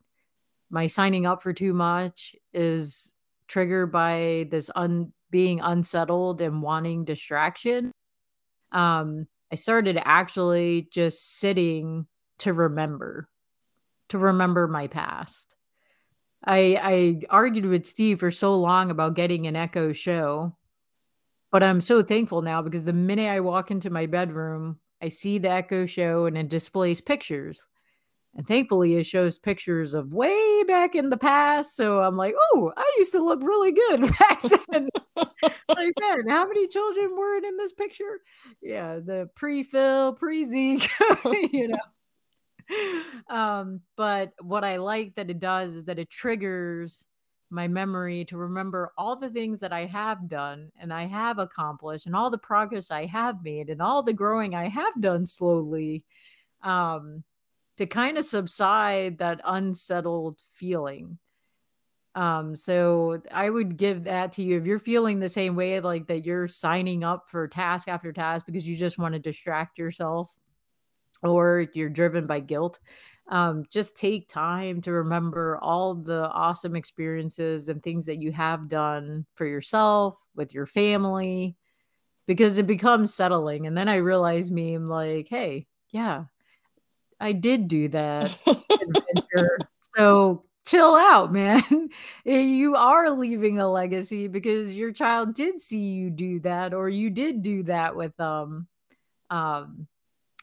my 0.69 0.87
signing 0.87 1.25
up 1.25 1.43
for 1.43 1.53
too 1.53 1.73
much 1.73 2.35
is 2.53 3.13
triggered 3.49 3.91
by 3.91 4.47
this 4.49 4.71
un 4.75 5.11
being 5.31 5.59
unsettled 5.59 6.41
and 6.41 6.61
wanting 6.61 7.03
distraction. 7.03 7.91
Um 8.71 9.27
i 9.51 9.55
started 9.55 9.99
actually 10.01 10.87
just 10.91 11.37
sitting 11.39 12.07
to 12.39 12.53
remember 12.53 13.27
to 14.09 14.17
remember 14.17 14.67
my 14.67 14.87
past. 14.87 15.53
I 16.43 16.79
i 16.81 17.21
argued 17.29 17.65
with 17.65 17.85
steve 17.85 18.19
for 18.21 18.31
so 18.31 18.55
long 18.55 18.91
about 18.91 19.15
getting 19.15 19.45
an 19.45 19.57
echo 19.57 19.91
show 19.91 20.55
but 21.51 21.63
i'm 21.63 21.81
so 21.81 22.01
thankful 22.01 22.41
now 22.41 22.61
because 22.61 22.85
the 22.85 22.93
minute 22.93 23.27
i 23.27 23.41
walk 23.41 23.71
into 23.71 23.89
my 23.89 24.05
bedroom 24.05 24.79
i 25.01 25.09
see 25.09 25.37
the 25.37 25.49
echo 25.49 25.85
show 25.85 26.27
and 26.27 26.37
it 26.37 26.47
displays 26.47 27.01
pictures 27.01 27.65
And 28.35 28.47
thankfully, 28.47 28.95
it 28.95 29.05
shows 29.05 29.39
pictures 29.39 29.93
of 29.93 30.13
way 30.13 30.63
back 30.63 30.95
in 30.95 31.09
the 31.09 31.17
past. 31.17 31.75
So 31.75 32.01
I'm 32.01 32.15
like, 32.15 32.35
oh, 32.53 32.71
I 32.77 32.95
used 32.97 33.11
to 33.13 33.23
look 33.23 33.41
really 33.41 33.71
good 33.71 34.01
back 34.19 34.41
then. 34.71 34.89
like, 35.67 35.93
man, 35.99 36.27
how 36.27 36.47
many 36.47 36.67
children 36.67 37.15
were 37.17 37.37
in 37.37 37.57
this 37.57 37.73
picture? 37.73 38.19
Yeah, 38.61 38.99
the 39.03 39.29
pre 39.35 39.63
Phil, 39.63 40.13
pre 40.13 40.43
Zeke, 40.43 40.89
you 41.51 41.69
know. 41.69 43.35
Um, 43.35 43.81
but 43.95 44.33
what 44.41 44.63
I 44.63 44.77
like 44.77 45.15
that 45.15 45.29
it 45.31 45.39
does 45.39 45.71
is 45.71 45.83
that 45.85 45.97
it 45.97 46.09
triggers 46.09 47.07
my 47.49 47.67
memory 47.67 48.25
to 48.25 48.37
remember 48.37 48.91
all 48.97 49.15
the 49.15 49.29
things 49.29 49.59
that 49.59 49.73
I 49.73 49.85
have 49.85 50.29
done 50.29 50.71
and 50.79 50.93
I 50.93 51.05
have 51.07 51.39
accomplished 51.39 52.05
and 52.05 52.15
all 52.15 52.29
the 52.29 52.37
progress 52.37 52.91
I 52.91 53.05
have 53.05 53.43
made 53.43 53.69
and 53.69 53.81
all 53.81 54.03
the 54.03 54.13
growing 54.13 54.53
I 54.53 54.69
have 54.69 55.01
done 55.01 55.25
slowly 55.25 56.03
um, 56.61 57.23
to 57.79 57.85
kind 57.85 58.17
of 58.17 58.25
subside 58.25 59.17
that 59.17 59.41
unsettled 59.43 60.39
feeling. 60.51 61.17
Um, 62.13 62.55
so 62.55 63.21
I 63.31 63.49
would 63.49 63.77
give 63.77 64.03
that 64.03 64.33
to 64.33 64.43
you 64.43 64.57
if 64.57 64.65
you're 64.65 64.79
feeling 64.79 65.19
the 65.19 65.29
same 65.29 65.55
way, 65.55 65.79
like 65.79 66.07
that 66.07 66.25
you're 66.25 66.47
signing 66.47 67.03
up 67.03 67.27
for 67.27 67.47
task 67.47 67.87
after 67.87 68.11
task 68.11 68.45
because 68.45 68.67
you 68.67 68.75
just 68.75 68.97
want 68.99 69.13
to 69.13 69.19
distract 69.19 69.77
yourself 69.77 70.35
or 71.23 71.67
you're 71.73 71.89
driven 71.89 72.27
by 72.27 72.39
guilt 72.39 72.79
um, 73.29 73.63
just 73.69 73.95
take 73.95 74.27
time 74.27 74.81
to 74.81 74.91
remember 74.91 75.57
all 75.61 75.93
the 75.93 76.29
awesome 76.31 76.75
experiences 76.75 77.69
and 77.69 77.81
things 77.81 78.05
that 78.07 78.19
you 78.19 78.31
have 78.31 78.67
done 78.67 79.25
for 79.35 79.45
yourself 79.45 80.15
with 80.35 80.53
your 80.53 80.65
family 80.65 81.55
because 82.25 82.57
it 82.57 82.67
becomes 82.67 83.13
settling 83.13 83.67
and 83.67 83.77
then 83.77 83.87
i 83.87 83.97
realize 83.97 84.51
me 84.51 84.77
like 84.77 85.27
hey 85.27 85.67
yeah 85.91 86.23
i 87.19 87.31
did 87.31 87.67
do 87.67 87.87
that 87.87 88.35
so 89.95 90.43
chill 90.65 90.95
out 90.95 91.31
man. 91.33 91.63
You 92.25 92.75
are 92.75 93.09
leaving 93.09 93.59
a 93.59 93.71
legacy 93.71 94.27
because 94.27 94.71
your 94.71 94.91
child 94.91 95.33
did 95.33 95.59
see 95.59 95.79
you 95.79 96.11
do 96.11 96.41
that 96.41 96.73
or 96.73 96.89
you 96.89 97.09
did 97.09 97.41
do 97.41 97.63
that 97.63 97.95
with 97.95 98.15
them 98.17 98.67
um 99.31 99.87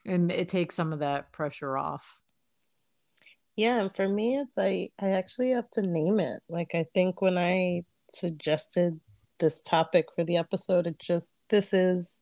and 0.07 0.31
it 0.31 0.47
takes 0.47 0.75
some 0.75 0.93
of 0.93 0.99
that 0.99 1.31
pressure 1.31 1.77
off. 1.77 2.19
Yeah, 3.55 3.81
and 3.81 3.95
for 3.95 4.07
me, 4.07 4.37
it's 4.37 4.55
like 4.55 4.93
I 4.99 5.09
actually 5.09 5.51
have 5.51 5.69
to 5.71 5.81
name 5.81 6.19
it. 6.19 6.41
Like 6.47 6.73
I 6.73 6.85
think 6.93 7.21
when 7.21 7.37
I 7.37 7.83
suggested 8.09 8.99
this 9.39 9.61
topic 9.61 10.05
for 10.15 10.23
the 10.23 10.37
episode, 10.37 10.87
it 10.87 10.97
just 10.99 11.35
this 11.49 11.73
is 11.73 12.19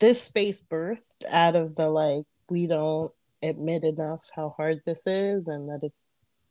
this 0.00 0.22
space 0.22 0.60
birthed 0.60 1.24
out 1.28 1.56
of 1.56 1.76
the 1.76 1.88
like 1.88 2.24
we 2.48 2.66
don't 2.66 3.12
admit 3.42 3.84
enough 3.84 4.30
how 4.34 4.54
hard 4.56 4.82
this 4.84 5.06
is 5.06 5.48
and 5.48 5.68
that 5.68 5.80
it 5.82 5.92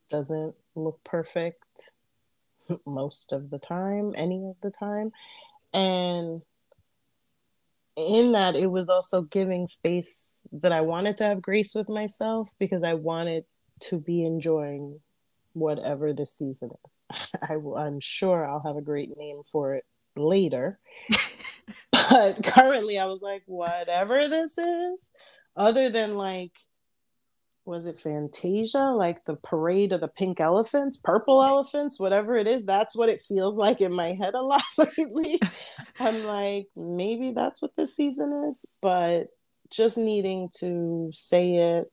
doesn't 0.10 0.56
look 0.76 1.04
perfect 1.04 1.92
most 2.86 3.32
of 3.34 3.50
the 3.50 3.60
time, 3.60 4.14
any 4.18 4.46
of 4.50 4.56
the 4.62 4.72
time. 4.72 5.12
And 5.74 6.42
in 7.96 8.32
that 8.32 8.56
it 8.56 8.68
was 8.68 8.90
also 8.90 9.22
giving 9.22 9.68
space 9.68 10.48
that 10.52 10.72
I 10.72 10.82
wanted 10.82 11.18
to 11.18 11.26
have 11.26 11.42
grace 11.42 11.76
with 11.76 11.90
myself 11.90 12.52
because 12.58 12.84
I 12.84 12.94
wanted 12.94 13.46
to 13.82 14.00
be 14.00 14.24
enjoying 14.26 15.00
whatever 15.54 16.14
this 16.14 16.34
season 16.34 16.72
is. 16.86 17.28
I 17.50 17.58
will, 17.58 17.78
I'm 17.78 18.00
sure 18.00 18.46
I'll 18.46 18.64
have 18.64 18.78
a 18.78 18.82
great 18.82 19.18
name 19.18 19.42
for 19.46 19.76
it 19.76 19.86
later. 20.16 20.80
but 21.92 22.44
currently 22.44 22.98
I 22.98 23.06
was 23.06 23.22
like 23.22 23.44
whatever 23.46 24.28
this 24.28 24.58
is 24.58 25.12
other 25.56 25.90
than 25.90 26.16
like 26.16 26.54
was 27.64 27.86
it 27.86 27.98
Fantasia, 27.98 28.92
like 28.92 29.24
the 29.26 29.36
parade 29.36 29.94
of 29.94 30.02
the 30.02 30.08
pink 30.08 30.40
elephants, 30.40 30.98
purple 30.98 31.44
elephants, 31.44 32.00
whatever 32.00 32.36
it 32.36 32.48
is. 32.48 32.66
That's 32.66 32.96
what 32.96 33.10
it 33.10 33.22
feels 33.22 33.56
like 33.56 33.82
in 33.82 33.94
my 33.94 34.14
head 34.14 34.34
a 34.34 34.42
lot 34.42 34.64
lately. 34.78 35.40
I'm 36.00 36.26
like, 36.26 36.68
maybe 36.76 37.32
that's 37.32 37.62
what 37.62 37.76
this 37.76 37.96
season 37.96 38.48
is, 38.50 38.66
but 38.82 39.28
just 39.70 39.98
needing 39.98 40.50
to 40.60 41.12
say 41.14 41.56
it, 41.78 41.92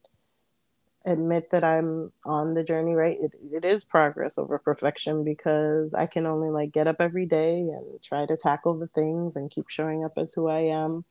admit 1.04 1.50
that 1.52 1.64
I'm 1.64 2.12
on 2.24 2.54
the 2.54 2.64
journey, 2.64 2.94
right? 2.94 3.18
It, 3.20 3.32
it 3.52 3.64
is 3.64 3.84
progress 3.84 4.38
over 4.38 4.58
perfection 4.58 5.22
because 5.22 5.94
I 5.94 6.06
can 6.06 6.26
only 6.26 6.50
like 6.50 6.72
get 6.72 6.88
up 6.88 6.96
every 6.98 7.26
day 7.26 7.58
and 7.58 8.02
try 8.02 8.26
to 8.26 8.36
tackle 8.36 8.78
the 8.78 8.88
things 8.88 9.36
and 9.36 9.50
keep 9.50 9.68
showing 9.68 10.04
up 10.04 10.12
as 10.16 10.32
who 10.32 10.48
I 10.48 10.60
am. 10.60 11.04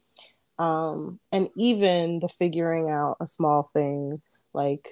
Um, 0.59 1.19
and 1.31 1.49
even 1.55 2.19
the 2.19 2.29
figuring 2.29 2.89
out 2.89 3.17
a 3.19 3.27
small 3.27 3.69
thing 3.73 4.21
like 4.53 4.87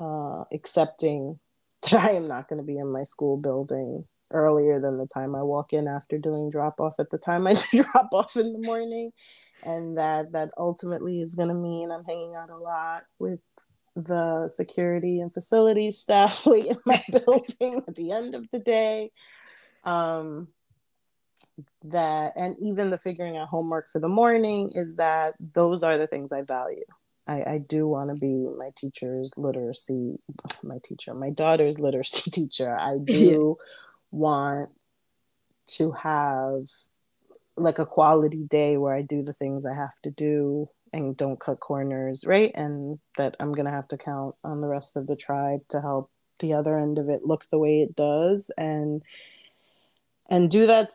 uh, 0.00 0.44
accepting 0.52 1.38
that 1.82 1.94
I 1.94 2.10
am 2.12 2.28
not 2.28 2.48
going 2.48 2.60
to 2.60 2.66
be 2.66 2.78
in 2.78 2.92
my 2.92 3.04
school 3.04 3.36
building 3.36 4.04
earlier 4.30 4.78
than 4.80 4.98
the 4.98 5.06
time 5.06 5.34
I 5.34 5.42
walk 5.42 5.72
in 5.72 5.88
after 5.88 6.18
doing 6.18 6.50
drop 6.50 6.80
off 6.80 6.94
at 6.98 7.10
the 7.10 7.18
time 7.18 7.46
I 7.46 7.54
drop 7.74 8.08
off 8.12 8.36
in 8.36 8.52
the 8.52 8.66
morning. 8.66 9.12
And 9.62 9.98
that 9.98 10.32
that 10.32 10.50
ultimately 10.56 11.20
is 11.20 11.34
going 11.34 11.48
to 11.48 11.54
mean 11.54 11.90
I'm 11.90 12.04
hanging 12.04 12.34
out 12.34 12.50
a 12.50 12.56
lot 12.56 13.04
with 13.18 13.40
the 13.96 14.48
security 14.48 15.20
and 15.20 15.32
facilities 15.32 15.98
staff 15.98 16.46
in 16.46 16.78
my 16.84 17.02
building 17.10 17.82
at 17.86 17.94
the 17.94 18.12
end 18.12 18.34
of 18.34 18.48
the 18.50 18.58
day. 18.58 19.10
Um, 19.84 20.48
that 21.84 22.32
and 22.36 22.56
even 22.60 22.90
the 22.90 22.98
figuring 22.98 23.36
out 23.36 23.48
homework 23.48 23.88
for 23.88 23.98
the 23.98 24.08
morning 24.08 24.72
is 24.74 24.96
that 24.96 25.34
those 25.54 25.82
are 25.82 25.98
the 25.98 26.06
things 26.06 26.32
I 26.32 26.42
value. 26.42 26.84
I, 27.26 27.42
I 27.42 27.58
do 27.58 27.86
want 27.86 28.10
to 28.10 28.16
be 28.16 28.48
my 28.58 28.70
teacher's 28.74 29.36
literacy, 29.36 30.18
my 30.62 30.78
teacher, 30.82 31.14
my 31.14 31.30
daughter's 31.30 31.78
literacy 31.80 32.30
teacher. 32.30 32.76
I 32.76 32.98
do 32.98 33.58
want 34.10 34.70
to 35.66 35.92
have 35.92 36.62
like 37.56 37.78
a 37.78 37.86
quality 37.86 38.44
day 38.44 38.76
where 38.76 38.94
I 38.94 39.02
do 39.02 39.22
the 39.22 39.34
things 39.34 39.66
I 39.66 39.74
have 39.74 39.94
to 40.04 40.10
do 40.10 40.68
and 40.92 41.16
don't 41.16 41.38
cut 41.38 41.60
corners, 41.60 42.24
right? 42.24 42.52
And 42.54 42.98
that 43.16 43.36
I'm 43.40 43.52
going 43.52 43.66
to 43.66 43.72
have 43.72 43.88
to 43.88 43.98
count 43.98 44.34
on 44.42 44.60
the 44.60 44.68
rest 44.68 44.96
of 44.96 45.06
the 45.06 45.16
tribe 45.16 45.60
to 45.68 45.80
help 45.80 46.10
the 46.38 46.54
other 46.54 46.78
end 46.78 46.98
of 46.98 47.08
it 47.08 47.24
look 47.24 47.44
the 47.50 47.58
way 47.58 47.82
it 47.82 47.96
does 47.96 48.50
and 48.56 49.02
and 50.28 50.50
do 50.50 50.66
that 50.66 50.90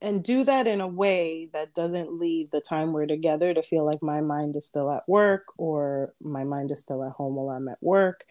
and 0.00 0.22
do 0.22 0.44
that 0.44 0.66
in 0.66 0.80
a 0.80 0.88
way 0.88 1.48
that 1.52 1.74
doesn't 1.74 2.18
leave 2.18 2.50
the 2.50 2.60
time 2.60 2.92
we're 2.92 3.06
together 3.06 3.54
to 3.54 3.62
feel 3.62 3.84
like 3.84 4.02
my 4.02 4.20
mind 4.20 4.56
is 4.56 4.66
still 4.66 4.90
at 4.90 5.08
work 5.08 5.44
or 5.56 6.14
my 6.22 6.44
mind 6.44 6.70
is 6.70 6.80
still 6.80 7.02
at 7.04 7.12
home 7.12 7.34
while 7.34 7.50
I'm 7.50 7.68
at 7.68 7.82
work 7.82 8.24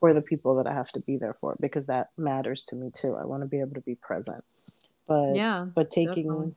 for 0.00 0.12
the 0.14 0.22
people 0.22 0.56
that 0.56 0.66
I 0.66 0.74
have 0.74 0.90
to 0.92 1.00
be 1.00 1.16
there 1.16 1.36
for 1.40 1.56
because 1.60 1.86
that 1.86 2.10
matters 2.16 2.64
to 2.66 2.76
me 2.76 2.90
too. 2.92 3.14
I 3.14 3.24
want 3.24 3.42
to 3.42 3.48
be 3.48 3.60
able 3.60 3.74
to 3.74 3.80
be 3.80 3.94
present. 3.94 4.44
But 5.06 5.36
yeah, 5.36 5.66
but 5.72 5.90
taking 5.90 6.24
definitely. 6.24 6.54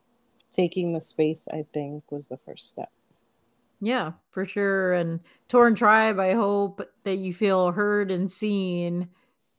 taking 0.52 0.94
the 0.94 1.02
space 1.02 1.48
I 1.52 1.66
think 1.74 2.12
was 2.12 2.28
the 2.28 2.38
first 2.38 2.70
step. 2.70 2.92
Yeah, 3.82 4.14
for 4.32 4.46
sure. 4.46 4.94
And 4.94 5.20
Torn 5.48 5.76
Tribe, 5.76 6.18
I 6.18 6.34
hope 6.34 6.82
that 7.04 7.18
you 7.18 7.34
feel 7.34 7.72
heard 7.72 8.10
and 8.10 8.32
seen 8.32 9.10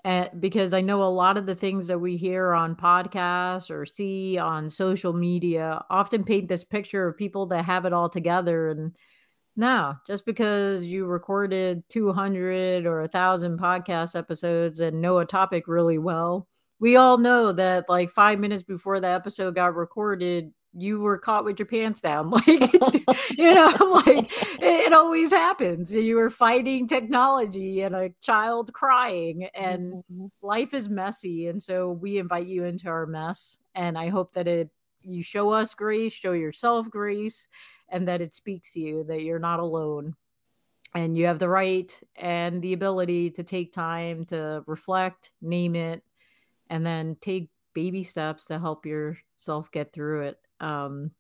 and 0.07 0.31
because 0.41 0.73
I 0.73 0.83
know 0.83 1.03
a 1.03 1.11
lot 1.11 1.37
of 1.37 1.47
the 1.47 1.57
things 1.57 1.89
that 1.89 1.99
we 1.99 2.17
hear 2.17 2.53
on 2.53 2.77
podcasts 2.77 3.73
or 3.73 3.85
see 3.85 4.39
on 4.39 4.71
social 4.71 5.13
media 5.13 5.85
often 5.91 6.23
paint 6.23 6.49
this 6.49 6.65
picture 6.65 7.09
of 7.09 7.17
people 7.17 7.47
that 7.47 7.65
have 7.65 7.87
it 7.87 7.93
all 7.93 8.09
together. 8.09 8.69
And 8.69 8.95
no, 9.57 9.97
just 10.07 10.25
because 10.25 10.87
you 10.87 11.07
recorded 11.07 11.83
200 11.89 12.87
or 12.87 13.01
a 13.01 13.09
thousand 13.09 13.59
podcast 13.59 14.17
episodes 14.17 14.79
and 14.79 15.01
know 15.01 15.19
a 15.19 15.27
topic 15.27 15.65
really 15.67 15.99
well, 15.99 16.47
we 16.79 16.95
all 16.95 17.19
know 17.19 17.51
that 17.51 17.89
like 17.89 18.11
five 18.11 18.39
minutes 18.39 18.63
before 18.63 19.01
the 19.01 19.09
episode 19.09 19.57
got 19.57 19.75
recorded, 19.75 20.53
you 20.79 21.01
were 21.01 21.19
caught 21.19 21.45
with 21.45 21.59
your 21.59 21.67
pants 21.67 22.01
down 22.01 22.31
like 22.31 22.47
you 22.47 23.55
know 23.55 24.03
like 24.07 24.31
it, 24.61 24.87
it, 24.87 24.93
always 24.93 25.33
happens 25.33 25.93
you 25.93 26.17
were 26.17 26.31
fighting 26.31 26.87
technology 26.87 27.81
and 27.81 27.95
a 27.95 28.11
child 28.21 28.73
crying 28.73 29.45
and 29.55 29.95
mm-hmm. 29.95 30.27
life 30.43 30.75
is 30.75 30.89
messy 30.89 31.49
and 31.49 31.63
so 31.63 31.91
we 31.91 32.19
invite 32.19 32.47
you 32.47 32.65
into 32.65 32.89
our 32.89 33.07
mess 33.07 33.59
and 33.75 33.97
i 33.97 34.09
hope 34.09 34.33
that 34.33 34.47
it 34.47 34.71
you 35.01 35.23
show 35.23 35.51
us 35.51 35.75
grace 35.75 36.13
show 36.13 36.33
yourself 36.33 36.91
grace 36.91 37.49
and 37.89 38.07
that 38.09 38.21
it 38.21 38.35
speaks 38.35 38.73
to 38.73 38.81
you 38.81 39.05
that 39.05 39.23
you're 39.23 39.39
not 39.39 39.61
alone 39.61 40.15
and 40.95 41.17
you 41.17 41.27
have 41.27 41.39
the 41.39 41.49
right 41.49 41.99
and 42.17 42.61
the 42.61 42.73
ability 42.73 43.31
to 43.31 43.43
take 43.43 43.73
time 43.73 44.25
to 44.27 44.63
reflect 44.67 45.31
name 45.41 45.75
it 45.75 46.03
and 46.69 46.85
then 46.85 47.17
take 47.21 47.49
baby 47.75 48.03
steps 48.03 48.47
to 48.47 48.59
help 48.59 48.85
yourself 48.85 49.71
get 49.71 49.93
through 49.93 50.23
it 50.23 50.39
um, 50.61 51.11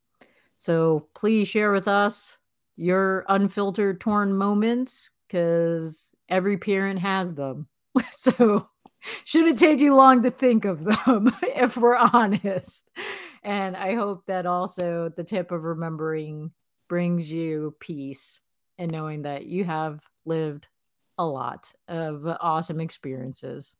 so 0.59 1.09
please 1.14 1.49
share 1.49 1.72
with 1.72 1.88
us 1.88 2.38
your 2.77 3.25
unfiltered 3.29 4.01
torn 4.01 4.37
moments 4.37 5.11
because 5.27 6.14
every 6.29 6.59
parent 6.59 7.01
has 7.01 7.35
them. 7.35 7.68
so 8.12 8.68
shouldn't 9.25 9.59
take 9.59 9.79
you 9.79 9.94
long 9.94 10.22
to 10.22 10.31
think 10.31 10.64
of 10.64 10.85
them 10.85 11.33
if 11.42 11.77
we're 11.77 11.96
honest. 11.96 12.88
And 13.42 13.77
I 13.77 13.94
hope 13.94 14.27
that 14.27 14.46
also 14.46 15.09
the 15.09 15.25
tip 15.25 15.53
of 15.53 15.64
remembering 15.64 16.53
brings 16.88 17.31
you 17.31 17.75
peace 17.81 18.40
and 18.79 18.90
knowing 18.90 19.22
that 19.22 19.46
you 19.46 19.64
have 19.64 20.01
lived 20.25 20.68
a 21.18 21.25
lot 21.25 21.72
of 21.88 22.27
awesome 22.40 22.81
experiences. 22.81 23.77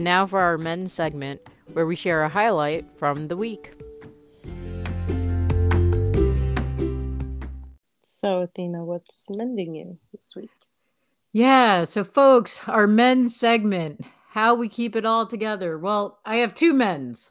And 0.00 0.06
now 0.06 0.24
for 0.24 0.40
our 0.40 0.56
men's 0.56 0.94
segment, 0.94 1.42
where 1.74 1.84
we 1.84 1.94
share 1.94 2.22
a 2.22 2.28
highlight 2.30 2.86
from 2.96 3.28
the 3.28 3.36
week. 3.36 3.74
So, 8.18 8.40
Athena, 8.40 8.82
what's 8.82 9.26
mending 9.36 9.74
you 9.74 9.98
this 10.14 10.34
week? 10.34 10.48
Yeah, 11.34 11.84
so 11.84 12.02
folks, 12.02 12.66
our 12.66 12.86
men's 12.86 13.36
segment, 13.36 14.00
how 14.30 14.54
we 14.54 14.70
keep 14.70 14.96
it 14.96 15.04
all 15.04 15.26
together. 15.26 15.76
Well, 15.76 16.18
I 16.24 16.36
have 16.36 16.54
two 16.54 16.72
men's. 16.72 17.30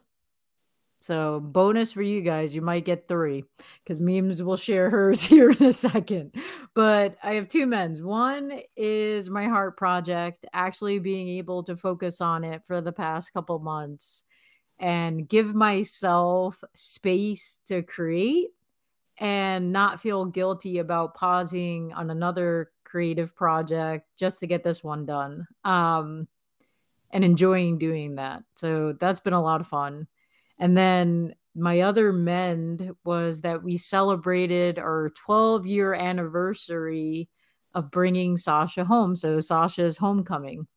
So, 1.00 1.40
bonus 1.40 1.92
for 1.92 2.02
you 2.02 2.20
guys, 2.20 2.54
you 2.54 2.60
might 2.60 2.84
get 2.84 3.08
three 3.08 3.44
because 3.82 4.00
memes 4.00 4.42
will 4.42 4.56
share 4.56 4.90
hers 4.90 5.22
here 5.22 5.50
in 5.50 5.64
a 5.64 5.72
second. 5.72 6.34
But 6.74 7.16
I 7.22 7.34
have 7.34 7.48
two 7.48 7.66
men's. 7.66 8.02
One 8.02 8.60
is 8.76 9.30
my 9.30 9.46
heart 9.46 9.76
project, 9.76 10.46
actually 10.52 10.98
being 10.98 11.28
able 11.28 11.64
to 11.64 11.76
focus 11.76 12.20
on 12.20 12.44
it 12.44 12.66
for 12.66 12.80
the 12.80 12.92
past 12.92 13.32
couple 13.32 13.58
months 13.58 14.24
and 14.78 15.28
give 15.28 15.54
myself 15.54 16.62
space 16.74 17.58
to 17.66 17.82
create 17.82 18.48
and 19.18 19.72
not 19.72 20.00
feel 20.00 20.24
guilty 20.24 20.78
about 20.78 21.14
pausing 21.14 21.92
on 21.92 22.10
another 22.10 22.70
creative 22.84 23.34
project 23.34 24.06
just 24.16 24.40
to 24.40 24.46
get 24.46 24.64
this 24.64 24.82
one 24.82 25.06
done. 25.06 25.46
Um, 25.64 26.28
and 27.10 27.24
enjoying 27.24 27.78
doing 27.78 28.16
that. 28.16 28.44
So 28.54 28.94
that's 28.98 29.20
been 29.20 29.32
a 29.32 29.42
lot 29.42 29.60
of 29.60 29.66
fun. 29.66 30.06
And 30.60 30.76
then 30.76 31.34
my 31.56 31.80
other 31.80 32.12
mend 32.12 32.92
was 33.04 33.40
that 33.40 33.64
we 33.64 33.76
celebrated 33.76 34.78
our 34.78 35.10
12 35.26 35.66
year 35.66 35.94
anniversary 35.94 37.28
of 37.74 37.90
bringing 37.90 38.36
Sasha 38.36 38.84
home. 38.84 39.16
So 39.16 39.40
Sasha's 39.40 39.96
homecoming. 39.96 40.68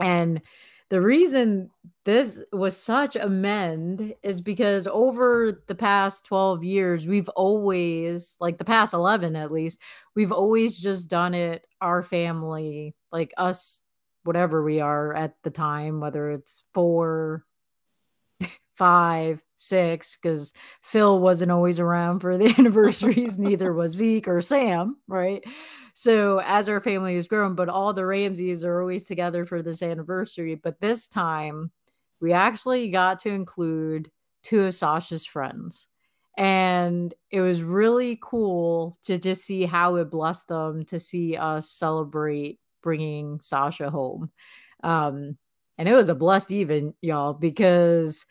And 0.00 0.42
the 0.88 1.00
reason 1.00 1.70
this 2.04 2.42
was 2.52 2.76
such 2.76 3.16
a 3.16 3.28
mend 3.28 4.14
is 4.22 4.40
because 4.40 4.86
over 4.86 5.62
the 5.66 5.74
past 5.74 6.26
12 6.26 6.62
years, 6.62 7.06
we've 7.06 7.28
always, 7.30 8.36
like 8.38 8.58
the 8.58 8.64
past 8.64 8.94
11 8.94 9.34
at 9.34 9.50
least, 9.50 9.80
we've 10.14 10.32
always 10.32 10.78
just 10.78 11.08
done 11.08 11.34
it 11.34 11.66
our 11.80 12.02
family, 12.02 12.94
like 13.10 13.34
us, 13.36 13.80
whatever 14.24 14.62
we 14.62 14.80
are 14.80 15.14
at 15.14 15.34
the 15.42 15.50
time, 15.50 16.00
whether 16.00 16.30
it's 16.30 16.62
four, 16.72 17.44
five, 18.76 19.42
six, 19.56 20.16
because 20.16 20.52
Phil 20.82 21.18
wasn't 21.18 21.50
always 21.50 21.80
around 21.80 22.20
for 22.20 22.36
the 22.36 22.54
anniversaries, 22.58 23.38
neither 23.38 23.72
was 23.72 23.92
Zeke 23.92 24.28
or 24.28 24.40
Sam, 24.40 24.96
right? 25.08 25.44
So 25.94 26.40
as 26.44 26.68
our 26.68 26.80
family 26.80 27.14
has 27.14 27.26
grown, 27.26 27.54
but 27.54 27.70
all 27.70 27.94
the 27.94 28.04
Ramseys 28.04 28.64
are 28.64 28.80
always 28.80 29.04
together 29.04 29.46
for 29.46 29.62
this 29.62 29.82
anniversary. 29.82 30.54
But 30.54 30.80
this 30.80 31.08
time, 31.08 31.70
we 32.20 32.32
actually 32.32 32.90
got 32.90 33.20
to 33.20 33.30
include 33.30 34.10
two 34.42 34.60
of 34.64 34.74
Sasha's 34.74 35.24
friends. 35.24 35.88
And 36.36 37.14
it 37.30 37.40
was 37.40 37.62
really 37.62 38.18
cool 38.20 38.94
to 39.04 39.18
just 39.18 39.44
see 39.44 39.64
how 39.64 39.96
it 39.96 40.10
blessed 40.10 40.48
them 40.48 40.84
to 40.86 40.98
see 40.98 41.36
us 41.36 41.70
celebrate 41.70 42.60
bringing 42.82 43.40
Sasha 43.40 43.88
home. 43.88 44.30
Um, 44.84 45.38
and 45.78 45.88
it 45.88 45.94
was 45.94 46.10
a 46.10 46.14
blessed 46.14 46.52
even, 46.52 46.92
y'all, 47.00 47.32
because 47.32 48.26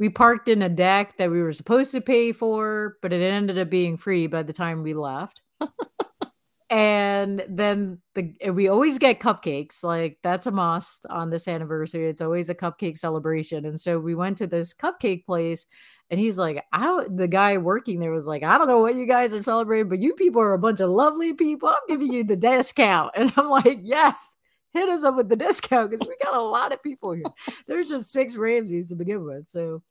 we 0.00 0.08
parked 0.08 0.48
in 0.48 0.62
a 0.62 0.68
deck 0.68 1.18
that 1.18 1.30
we 1.30 1.42
were 1.42 1.52
supposed 1.52 1.92
to 1.92 2.00
pay 2.00 2.32
for, 2.32 2.96
but 3.02 3.12
it 3.12 3.20
ended 3.20 3.58
up 3.58 3.68
being 3.68 3.98
free 3.98 4.26
by 4.26 4.42
the 4.42 4.52
time 4.52 4.82
we 4.82 4.94
left. 4.94 5.42
and 6.70 7.44
then 7.46 7.98
the 8.14 8.32
we 8.50 8.68
always 8.68 8.98
get 8.98 9.20
cupcakes, 9.20 9.84
like 9.84 10.16
that's 10.22 10.46
a 10.46 10.50
must 10.50 11.04
on 11.10 11.28
this 11.28 11.46
anniversary. 11.46 12.08
It's 12.08 12.22
always 12.22 12.48
a 12.48 12.54
cupcake 12.54 12.96
celebration. 12.96 13.66
And 13.66 13.78
so 13.78 14.00
we 14.00 14.14
went 14.14 14.38
to 14.38 14.46
this 14.46 14.72
cupcake 14.72 15.26
place 15.26 15.66
and 16.08 16.18
he's 16.18 16.38
like, 16.38 16.64
I 16.72 16.80
don't 16.80 17.14
the 17.18 17.28
guy 17.28 17.58
working 17.58 18.00
there 18.00 18.10
was 18.10 18.26
like, 18.26 18.42
I 18.42 18.56
don't 18.56 18.68
know 18.68 18.80
what 18.80 18.94
you 18.94 19.04
guys 19.04 19.34
are 19.34 19.42
celebrating, 19.42 19.90
but 19.90 19.98
you 19.98 20.14
people 20.14 20.40
are 20.40 20.54
a 20.54 20.58
bunch 20.58 20.80
of 20.80 20.88
lovely 20.88 21.34
people. 21.34 21.68
I'm 21.68 21.76
giving 21.90 22.10
you 22.10 22.24
the 22.24 22.36
discount. 22.36 23.12
And 23.16 23.30
I'm 23.36 23.50
like, 23.50 23.80
yes, 23.82 24.34
hit 24.72 24.88
us 24.88 25.04
up 25.04 25.16
with 25.16 25.28
the 25.28 25.36
discount 25.36 25.90
because 25.90 26.06
we 26.06 26.16
got 26.22 26.34
a 26.34 26.42
lot 26.42 26.72
of 26.72 26.82
people 26.82 27.12
here. 27.12 27.24
There's 27.66 27.88
just 27.88 28.10
six 28.10 28.36
Ramseys 28.36 28.88
to 28.88 28.96
begin 28.96 29.24
with. 29.24 29.48
So, 29.48 29.82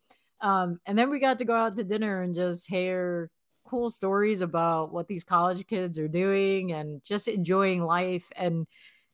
um, 0.41 0.79
and 0.85 0.97
then 0.97 1.09
we 1.09 1.19
got 1.19 1.39
to 1.39 1.45
go 1.45 1.55
out 1.55 1.75
to 1.75 1.83
dinner 1.83 2.21
and 2.21 2.35
just 2.35 2.69
hear 2.69 3.29
cool 3.65 3.89
stories 3.89 4.41
about 4.41 4.91
what 4.91 5.07
these 5.07 5.23
college 5.23 5.65
kids 5.67 5.99
are 5.99 6.07
doing 6.07 6.71
and 6.71 7.03
just 7.03 7.27
enjoying 7.27 7.83
life. 7.83 8.29
And 8.35 8.65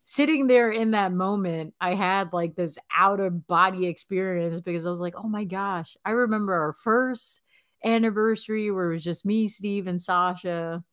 sitting 0.04 0.48
there 0.48 0.72
in 0.72 0.92
that 0.92 1.12
moment, 1.12 1.74
I 1.82 1.96
had 1.96 2.32
like 2.32 2.56
this 2.56 2.78
out 2.96 3.20
of 3.20 3.48
body 3.48 3.88
experience 3.88 4.62
because 4.62 4.86
I 4.86 4.90
was 4.90 5.00
like, 5.00 5.16
oh 5.18 5.28
my 5.28 5.44
gosh, 5.44 5.98
I 6.06 6.12
remember 6.12 6.54
our 6.54 6.74
first 6.74 7.42
anniversary 7.84 8.72
where 8.72 8.92
it 8.92 8.94
was 8.94 9.04
just 9.04 9.26
me, 9.26 9.48
Steve, 9.48 9.88
and 9.88 10.02
Sasha 10.02 10.84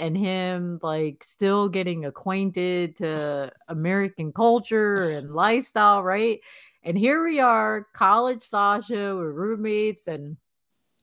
and 0.00 0.16
him 0.16 0.80
like 0.82 1.22
still 1.22 1.68
getting 1.68 2.04
acquainted 2.04 2.96
to 2.96 3.52
American 3.68 4.32
culture 4.32 5.04
and 5.10 5.34
lifestyle, 5.34 6.02
right? 6.02 6.40
And 6.82 6.96
here 6.96 7.22
we 7.22 7.40
are, 7.40 7.86
college 7.92 8.42
Sasha, 8.42 9.14
we're 9.14 9.30
roommates, 9.30 10.08
and 10.08 10.38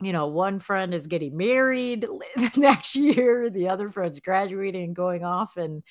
you 0.01 0.12
know, 0.12 0.27
one 0.27 0.60
friend 0.60 0.93
is 0.93 1.07
getting 1.07 1.38
married 1.38 2.07
next 2.57 2.95
year, 2.95 3.49
the 3.49 3.69
other 3.69 3.89
friend's 3.89 4.19
graduating 4.19 4.83
and 4.83 4.95
going 4.95 5.23
off 5.23 5.57
and 5.57 5.83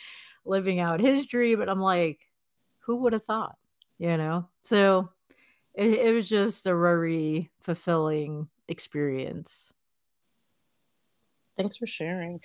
living 0.45 0.81
out 0.81 1.01
his 1.01 1.27
dream. 1.27 1.59
But 1.59 1.69
I'm 1.69 1.81
like, 1.81 2.21
who 2.81 2.97
would 2.99 3.13
have 3.13 3.25
thought? 3.25 3.57
You 3.99 4.17
know? 4.17 4.49
So 4.63 5.11
it, 5.75 5.91
it 5.91 6.13
was 6.13 6.29
just 6.29 6.67
a 6.67 6.77
very 6.77 7.51
fulfilling 7.61 8.49
experience. 8.69 9.73
Thanks 11.57 11.77
for 11.77 11.87
sharing. 11.87 12.41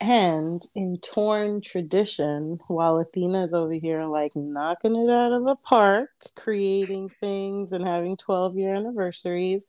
And 0.00 0.66
in 0.74 0.98
torn 0.98 1.60
tradition, 1.60 2.58
while 2.68 2.98
Athena's 2.98 3.52
over 3.52 3.74
here 3.74 4.04
like 4.04 4.34
knocking 4.34 4.96
it 4.96 5.10
out 5.10 5.32
of 5.32 5.44
the 5.44 5.56
park, 5.56 6.10
creating 6.36 7.10
things 7.20 7.72
and 7.72 7.86
having 7.86 8.16
12 8.16 8.56
year 8.56 8.74
anniversaries, 8.74 9.64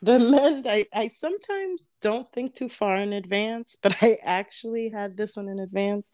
the 0.00 0.18
men, 0.30 0.64
I, 0.66 0.86
I 0.94 1.08
sometimes 1.08 1.88
don't 2.00 2.30
think 2.32 2.54
too 2.54 2.70
far 2.70 2.96
in 2.96 3.12
advance, 3.12 3.76
but 3.80 3.96
I 4.02 4.18
actually 4.22 4.88
had 4.88 5.16
this 5.16 5.36
one 5.36 5.48
in 5.48 5.58
advance. 5.58 6.12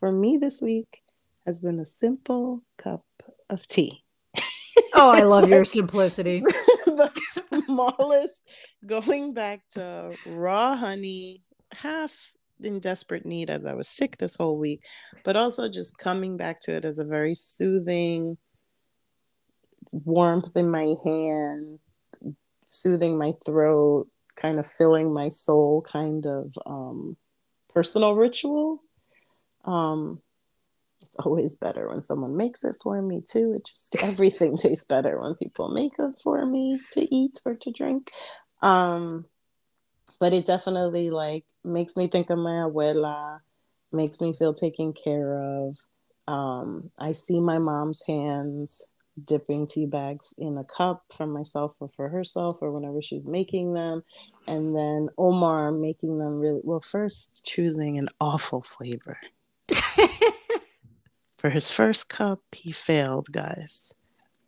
For 0.00 0.10
me 0.10 0.36
this 0.36 0.60
week 0.60 1.02
has 1.46 1.60
been 1.60 1.78
a 1.78 1.86
simple 1.86 2.62
cup 2.76 3.04
of 3.48 3.66
tea. 3.66 4.02
Oh, 4.94 5.10
I 5.10 5.22
love 5.22 5.48
your 5.48 5.64
simplicity. 5.64 6.40
the 6.86 7.10
smallest, 7.64 8.40
going 8.84 9.32
back 9.32 9.62
to 9.70 10.14
raw 10.26 10.76
honey, 10.76 11.42
half 11.72 12.32
in 12.64 12.80
desperate 12.80 13.26
need 13.26 13.50
as 13.50 13.64
I 13.64 13.74
was 13.74 13.88
sick 13.88 14.18
this 14.18 14.36
whole 14.36 14.58
week, 14.58 14.84
but 15.24 15.36
also 15.36 15.68
just 15.68 15.98
coming 15.98 16.36
back 16.36 16.60
to 16.62 16.74
it 16.74 16.84
as 16.84 16.98
a 16.98 17.04
very 17.04 17.34
soothing 17.34 18.36
warmth 19.90 20.56
in 20.56 20.70
my 20.70 20.94
hand, 21.04 21.78
soothing 22.66 23.18
my 23.18 23.32
throat, 23.44 24.08
kind 24.36 24.58
of 24.58 24.66
filling 24.66 25.12
my 25.12 25.28
soul 25.28 25.82
kind 25.82 26.26
of 26.26 26.52
um, 26.66 27.16
personal 27.72 28.14
ritual. 28.14 28.82
Um, 29.64 30.20
it's 31.02 31.16
always 31.18 31.54
better 31.54 31.88
when 31.88 32.02
someone 32.02 32.36
makes 32.36 32.64
it 32.64 32.76
for 32.82 33.00
me 33.02 33.22
too. 33.26 33.54
It 33.56 33.66
just 33.66 33.96
everything 34.02 34.56
tastes 34.56 34.86
better 34.86 35.18
when 35.18 35.34
people 35.34 35.68
make 35.68 35.92
it 35.98 36.20
for 36.22 36.44
me 36.46 36.80
to 36.92 37.14
eat 37.14 37.40
or 37.44 37.54
to 37.54 37.70
drink. 37.70 38.10
Um, 38.62 39.26
but 40.20 40.32
it 40.32 40.46
definitely 40.46 41.10
like 41.10 41.44
makes 41.64 41.96
me 41.96 42.08
think 42.08 42.30
of 42.30 42.38
my 42.38 42.66
abuela, 42.66 43.40
makes 43.92 44.20
me 44.20 44.32
feel 44.32 44.54
taken 44.54 44.92
care 44.92 45.38
of. 45.38 45.76
Um, 46.26 46.90
I 47.00 47.12
see 47.12 47.40
my 47.40 47.58
mom's 47.58 48.02
hands 48.06 48.86
dipping 49.22 49.66
tea 49.66 49.86
bags 49.86 50.34
in 50.38 50.56
a 50.56 50.64
cup 50.64 51.04
for 51.14 51.26
myself 51.26 51.74
or 51.80 51.90
for 51.94 52.08
herself 52.08 52.58
or 52.60 52.72
whenever 52.72 53.02
she's 53.02 53.26
making 53.26 53.74
them. 53.74 54.02
And 54.46 54.74
then 54.74 55.08
Omar 55.18 55.72
making 55.72 56.18
them 56.18 56.40
really 56.40 56.60
well, 56.62 56.80
first 56.80 57.44
choosing 57.44 57.98
an 57.98 58.08
awful 58.20 58.62
flavor. 58.62 59.18
for 61.38 61.50
his 61.50 61.70
first 61.70 62.08
cup, 62.08 62.40
he 62.52 62.72
failed, 62.72 63.28
guys. 63.30 63.92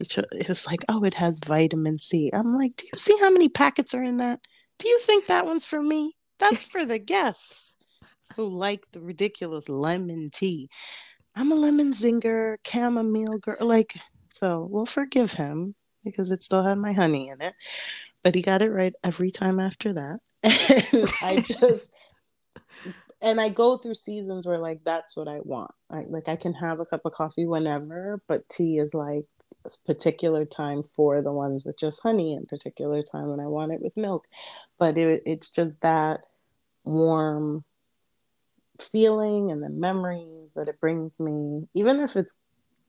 It 0.01 0.49
was 0.49 0.67
like, 0.67 0.85
oh, 0.89 1.05
it 1.05 1.15
has 1.15 1.41
vitamin 1.45 1.99
C. 1.99 2.31
I'm 2.33 2.55
like, 2.55 2.77
do 2.77 2.87
you 2.93 2.99
see 2.99 3.17
how 3.21 3.31
many 3.31 3.49
packets 3.49 3.95
are 3.95 4.03
in 4.03 4.19
that? 4.19 4.41
Do 4.79 4.89
you 4.89 4.99
think 4.99 5.27
that 5.27 5.47
one's 5.47 5.65
for 5.65 5.81
me? 5.81 6.17
That's 6.45 6.63
for 6.73 6.85
the 6.87 6.99
guests 7.01 7.77
who 8.37 8.47
like 8.47 8.91
the 8.93 9.01
ridiculous 9.01 9.69
lemon 9.69 10.31
tea. 10.33 10.69
I'm 11.37 11.53
a 11.53 11.57
lemon 11.57 11.93
zinger, 11.93 12.57
chamomile 12.67 13.39
girl. 13.39 13.57
Like, 13.61 13.97
so 14.33 14.69
we'll 14.71 14.87
forgive 14.87 15.35
him. 15.35 15.75
because 16.05 16.31
it 16.31 16.43
still 16.45 16.63
had 16.63 16.79
my 16.79 16.93
honey 16.93 17.29
in 17.29 17.41
it. 17.41 17.55
But 18.23 18.35
he 18.35 18.43
got 18.43 18.63
it 18.63 18.71
right 18.71 18.95
every 19.03 19.31
time 19.31 19.61
after 19.61 19.93
that. 19.95 20.21
And 20.93 21.13
I 21.23 21.41
just 21.41 21.93
and 23.23 23.41
I 23.41 23.49
go 23.49 23.77
through 23.79 23.95
seasons 23.95 24.47
where 24.47 24.59
like 24.59 24.85
that's 24.85 25.17
what 25.17 25.29
I 25.29 25.41
want. 25.43 25.73
I, 25.91 26.05
like 26.09 26.29
I 26.29 26.37
can 26.37 26.55
have 26.55 26.81
a 26.81 26.87
cup 26.87 27.03
of 27.07 27.13
coffee 27.13 27.47
whenever, 27.47 28.21
but 28.29 28.49
tea 28.49 28.79
is 28.79 28.95
like 28.95 29.25
a 29.67 29.71
particular 29.87 30.45
time 30.45 30.83
for 30.83 31.23
the 31.23 31.33
ones 31.33 31.65
with 31.65 31.79
just 31.79 32.03
honey 32.03 32.35
and 32.35 32.49
particular 32.49 33.03
time 33.03 33.29
when 33.29 33.41
I 33.41 33.47
want 33.47 33.73
it 33.73 33.81
with 33.83 33.97
milk. 33.97 34.27
But 34.79 34.99
it, 34.99 35.23
it's 35.27 35.51
just 35.51 35.81
that 35.81 36.21
warm 36.85 37.65
feeling 38.81 39.51
and 39.51 39.63
the 39.63 39.69
memories 39.69 40.51
that 40.55 40.69
it 40.69 40.81
brings 40.81 41.21
me, 41.21 41.69
even 41.75 42.01
if 42.01 42.17
it's 42.17 42.39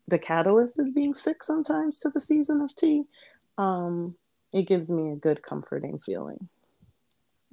the 0.08 0.20
catalyst 0.20 0.80
is 0.80 0.92
being 0.92 1.14
sick 1.14 1.44
sometimes 1.44 1.98
to 2.00 2.10
the 2.10 2.20
season 2.20 2.62
of 2.62 2.76
tea, 2.76 3.04
um, 3.58 4.16
it 4.54 4.64
gives 4.64 4.92
me 4.92 5.12
a 5.12 5.16
good 5.16 5.42
comforting 5.42 5.98
feeling. 5.98 6.50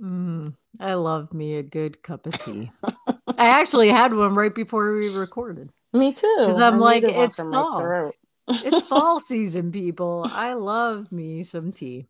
Mm, 0.01 0.55
I 0.80 0.95
love 0.95 1.32
me 1.32 1.57
a 1.57 1.62
good 1.62 2.03
cup 2.03 2.26
of 2.26 2.38
tea. 2.38 2.70
I 3.38 3.49
actually 3.49 3.90
had 3.90 4.12
one 4.14 4.34
right 4.34 4.55
before 4.55 4.95
we 4.95 5.16
recorded. 5.16 5.70
Me 5.93 6.12
too. 6.12 6.34
Because 6.40 6.61
I'm 6.61 6.78
like, 6.78 7.05
it's 7.05 7.38
fall. 7.38 8.12
it's 8.49 8.80
fall 8.88 9.20
season, 9.20 9.70
people. 9.70 10.26
I 10.30 10.55
love 10.55 11.12
me 11.12 11.43
some 11.45 11.72
tea. 11.72 12.09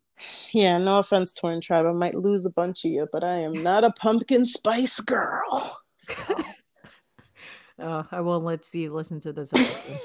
Yeah, 0.51 0.77
no 0.77 0.99
offense, 0.99 1.33
Torn 1.33 1.61
Tribe. 1.61 1.85
I 1.85 1.91
might 1.91 2.15
lose 2.15 2.45
a 2.45 2.49
bunch 2.49 2.85
of 2.85 2.91
you, 2.91 3.07
but 3.11 3.23
I 3.23 3.39
am 3.39 3.53
not 3.63 3.83
a 3.83 3.91
pumpkin 3.91 4.45
spice 4.45 4.99
girl. 4.99 5.79
So. 5.99 6.23
oh, 7.79 7.87
uh, 7.87 8.03
I 8.11 8.21
won't 8.21 8.45
let 8.45 8.63
Steve 8.63 8.93
listen 8.93 9.19
to 9.21 9.33
this. 9.33 9.51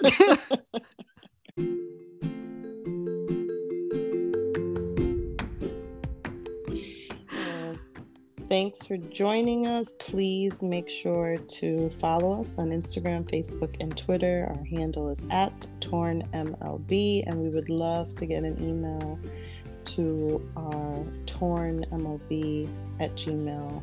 Uh, 7.32 7.74
thanks 8.48 8.86
for 8.86 8.96
joining 8.96 9.66
us. 9.66 9.92
Please 9.98 10.62
make 10.62 10.88
sure 10.88 11.36
to 11.36 11.88
follow 11.90 12.40
us 12.40 12.58
on 12.58 12.70
Instagram, 12.70 13.24
Facebook, 13.30 13.76
and 13.80 13.96
Twitter. 13.96 14.46
Our 14.50 14.64
handle 14.64 15.08
is 15.10 15.24
at 15.30 15.68
TornMLB, 15.80 17.24
and 17.26 17.40
we 17.40 17.48
would 17.48 17.68
love 17.68 18.14
to 18.16 18.26
get 18.26 18.44
an 18.44 18.62
email 18.62 19.18
to 19.86 20.48
our 20.56 21.04
tornmlb 21.26 22.68
at 23.00 23.14
gmail.com 23.14 23.82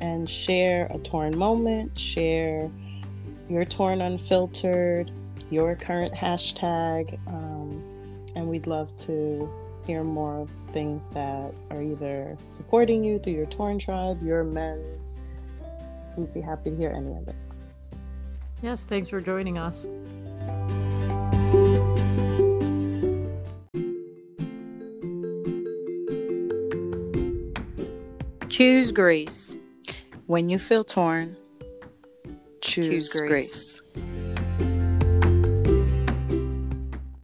and 0.00 0.28
share 0.28 0.86
a 0.90 0.98
torn 0.98 1.36
moment, 1.36 1.98
share 1.98 2.70
your 3.48 3.64
torn 3.64 4.00
unfiltered, 4.00 5.10
your 5.50 5.76
current 5.76 6.12
hashtag, 6.14 7.18
um, 7.28 7.82
and 8.34 8.48
we'd 8.48 8.66
love 8.66 8.94
to 8.96 9.48
hear 9.86 10.02
more 10.02 10.42
of 10.42 10.50
things 10.72 11.08
that 11.10 11.54
are 11.70 11.82
either 11.82 12.36
supporting 12.48 13.04
you 13.04 13.18
through 13.18 13.34
your 13.34 13.46
torn 13.46 13.78
tribe, 13.78 14.20
your 14.22 14.42
men's. 14.42 15.22
We'd 16.16 16.34
be 16.34 16.40
happy 16.40 16.70
to 16.70 16.76
hear 16.76 16.90
any 16.90 17.14
of 17.14 17.28
it. 17.28 17.36
Yes, 18.62 18.84
thanks 18.84 19.08
for 19.08 19.20
joining 19.20 19.58
us. 19.58 19.86
Choose 28.56 28.90
grace. 28.90 29.54
When 30.28 30.48
you 30.48 30.58
feel 30.58 30.82
torn, 30.82 31.36
choose, 32.62 32.88
choose 32.88 33.12
grace. 33.12 33.28
grace. 33.28 33.75